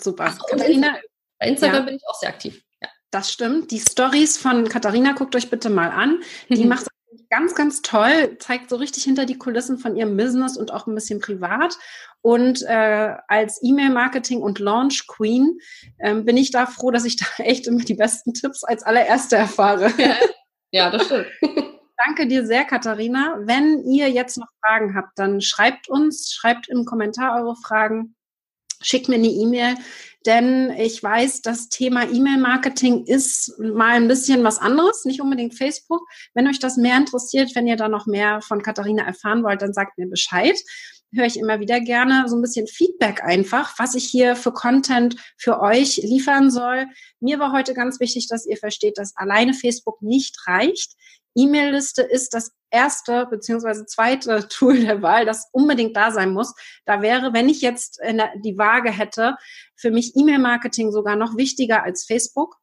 Super. 0.02 0.28
Ach, 0.30 0.46
Katharina, 0.48 0.98
bei 1.38 1.48
Instagram 1.48 1.80
ja. 1.80 1.82
bin 1.82 1.96
ich 1.96 2.04
auch 2.08 2.18
sehr 2.18 2.30
aktiv. 2.30 2.64
Ja. 2.82 2.88
Das 3.12 3.34
stimmt. 3.34 3.70
Die 3.72 3.80
Stories 3.80 4.38
von 4.38 4.70
Katharina, 4.70 5.12
guckt 5.12 5.36
euch 5.36 5.50
bitte 5.50 5.70
mal 5.70 5.90
an. 5.90 6.22
Die 6.48 6.64
macht 6.66 6.88
ganz, 7.30 7.56
ganz 7.56 7.82
toll, 7.82 8.38
zeigt 8.40 8.70
so 8.70 8.76
richtig 8.76 9.04
hinter 9.04 9.26
die 9.26 9.38
Kulissen 9.38 9.78
von 9.78 9.96
ihrem 9.96 10.18
Business 10.18 10.58
und 10.58 10.72
auch 10.72 10.88
ein 10.88 10.96
bisschen 10.96 11.20
privat. 11.20 11.78
Und 12.22 12.64
äh, 12.64 13.16
als 13.28 13.60
E-Mail-Marketing 13.64 14.42
und 14.42 14.60
Launch 14.60 15.08
Queen 15.08 15.60
ähm, 16.00 16.26
bin 16.26 16.38
ich 16.38 16.52
da 16.52 16.66
froh, 16.66 16.92
dass 16.92 17.06
ich 17.06 17.16
da 17.16 17.26
echt 17.44 17.68
immer 17.68 17.84
die 17.84 17.94
besten 17.94 18.34
Tipps 18.34 18.64
als 18.64 18.84
allererste 18.84 19.38
erfahre. 19.38 19.92
Ja, 19.98 20.16
ja 20.72 20.92
das 20.92 21.06
stimmt. 21.06 21.28
Danke 22.06 22.28
dir 22.28 22.46
sehr, 22.46 22.64
Katharina. 22.64 23.38
Wenn 23.42 23.84
ihr 23.84 24.10
jetzt 24.10 24.38
noch 24.38 24.48
Fragen 24.66 24.96
habt, 24.96 25.20
dann 25.20 25.42
schreibt 25.42 25.90
uns, 25.90 26.32
schreibt 26.32 26.70
im 26.70 26.86
Kommentar 26.86 27.42
eure 27.42 27.56
Fragen, 27.58 28.16
schickt 28.82 29.10
mir 29.10 29.16
eine 29.16 29.28
E-Mail 29.28 29.76
denn 30.26 30.72
ich 30.72 31.02
weiß, 31.02 31.42
das 31.42 31.70
Thema 31.70 32.04
E-Mail-Marketing 32.04 33.06
ist 33.06 33.58
mal 33.58 33.96
ein 33.96 34.10
bisschen 34.10 34.44
was 34.44 34.60
anderes, 34.60 35.06
nicht 35.06 35.22
unbedingt 35.22 35.58
Facebook. 35.58 36.02
Wenn 36.34 36.48
euch 36.48 36.60
das 36.60 36.76
mehr 36.76 36.98
interessiert, 36.98 37.56
wenn 37.56 37.68
ihr 37.68 37.78
da 37.78 37.88
noch 37.88 38.06
mehr 38.06 38.42
von 38.42 38.62
Katharina 38.62 39.04
erfahren 39.04 39.44
wollt, 39.44 39.62
dann 39.62 39.74
sagt 39.74 39.98
mir 39.98 40.08
Bescheid. 40.08 40.58
Höre 41.16 41.26
ich 41.26 41.40
immer 41.40 41.60
wieder 41.60 41.80
gerne 41.80 42.28
so 42.28 42.36
ein 42.36 42.42
bisschen 42.42 42.68
Feedback 42.68 43.24
einfach, 43.24 43.80
was 43.80 43.96
ich 43.96 44.06
hier 44.06 44.36
für 44.36 44.52
Content 44.52 45.16
für 45.38 45.60
euch 45.62 45.98
liefern 45.98 46.52
soll. 46.52 46.86
Mir 47.20 47.40
war 47.40 47.52
heute 47.52 47.74
ganz 47.74 48.00
wichtig, 48.00 48.28
dass 48.28 48.46
ihr 48.46 48.58
versteht, 48.58 48.98
dass 48.98 49.16
alleine 49.16 49.54
Facebook 49.54 50.02
nicht 50.02 50.36
reicht. 50.46 50.94
E-Mail-Liste 51.36 52.02
ist 52.02 52.34
das 52.34 52.52
erste 52.72 53.26
beziehungsweise 53.28 53.86
zweite 53.86 54.48
Tool 54.50 54.80
der 54.80 55.02
Wahl, 55.02 55.26
das 55.26 55.48
unbedingt 55.52 55.96
da 55.96 56.12
sein 56.12 56.32
muss. 56.32 56.54
Da 56.86 57.02
wäre, 57.02 57.34
wenn 57.34 57.50
ich 57.50 57.62
jetzt 57.62 58.00
die 58.44 58.58
Waage 58.58 58.92
hätte, 58.92 59.36
für 59.76 59.92
mich 59.92 60.16
E-Mail-Marketing 60.16 60.92
sogar 60.92 61.16
noch 61.16 61.38
wichtiger 61.38 61.84
als 61.84 62.06
Facebook. 62.06 62.58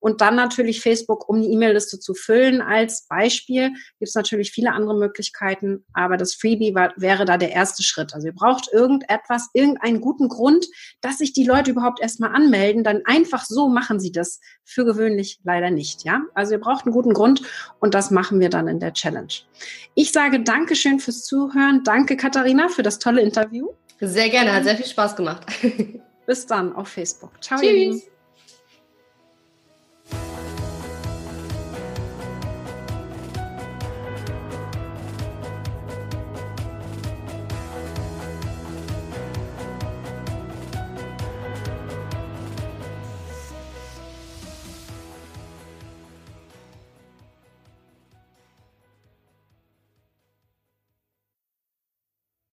Und 0.00 0.20
dann 0.20 0.34
natürlich 0.34 0.80
Facebook, 0.80 1.28
um 1.28 1.40
die 1.40 1.52
E-Mail-Liste 1.52 2.00
zu 2.00 2.14
füllen. 2.14 2.60
Als 2.60 3.06
Beispiel 3.08 3.68
gibt 3.98 4.08
es 4.08 4.14
natürlich 4.14 4.50
viele 4.50 4.72
andere 4.72 4.96
Möglichkeiten, 4.96 5.84
aber 5.92 6.16
das 6.16 6.34
Freebie 6.34 6.74
war, 6.74 6.92
wäre 6.96 7.24
da 7.24 7.36
der 7.36 7.52
erste 7.52 7.82
Schritt. 7.82 8.14
Also 8.14 8.28
ihr 8.28 8.34
braucht 8.34 8.72
irgendetwas, 8.72 9.50
irgendeinen 9.52 10.00
guten 10.00 10.28
Grund, 10.28 10.66
dass 11.00 11.18
sich 11.18 11.32
die 11.32 11.44
Leute 11.44 11.70
überhaupt 11.70 12.00
erstmal 12.00 12.34
anmelden. 12.34 12.82
Dann 12.82 13.02
einfach 13.04 13.44
so 13.44 13.68
machen 13.68 14.00
sie 14.00 14.10
das. 14.12 14.40
Für 14.64 14.84
gewöhnlich 14.84 15.40
leider 15.42 15.70
nicht, 15.70 16.04
ja. 16.04 16.22
Also 16.34 16.52
ihr 16.52 16.60
braucht 16.60 16.86
einen 16.86 16.94
guten 16.94 17.12
Grund 17.12 17.42
und 17.80 17.94
das 17.94 18.10
machen 18.10 18.40
wir 18.40 18.50
dann 18.50 18.68
in 18.68 18.78
der 18.80 18.92
Challenge. 18.92 19.32
Ich 19.94 20.12
sage 20.12 20.42
Dankeschön 20.42 21.00
fürs 21.00 21.24
Zuhören. 21.24 21.82
Danke 21.84 22.16
Katharina 22.16 22.68
für 22.68 22.82
das 22.82 22.98
tolle 22.98 23.20
Interview. 23.20 23.68
Sehr 24.00 24.30
gerne, 24.30 24.52
hat 24.52 24.64
sehr 24.64 24.76
viel 24.76 24.86
Spaß 24.86 25.16
gemacht. 25.16 25.46
Bis 26.26 26.46
dann 26.46 26.74
auf 26.74 26.88
Facebook. 26.88 27.32
Ciao. 27.42 27.60
Tschüss. 27.60 28.10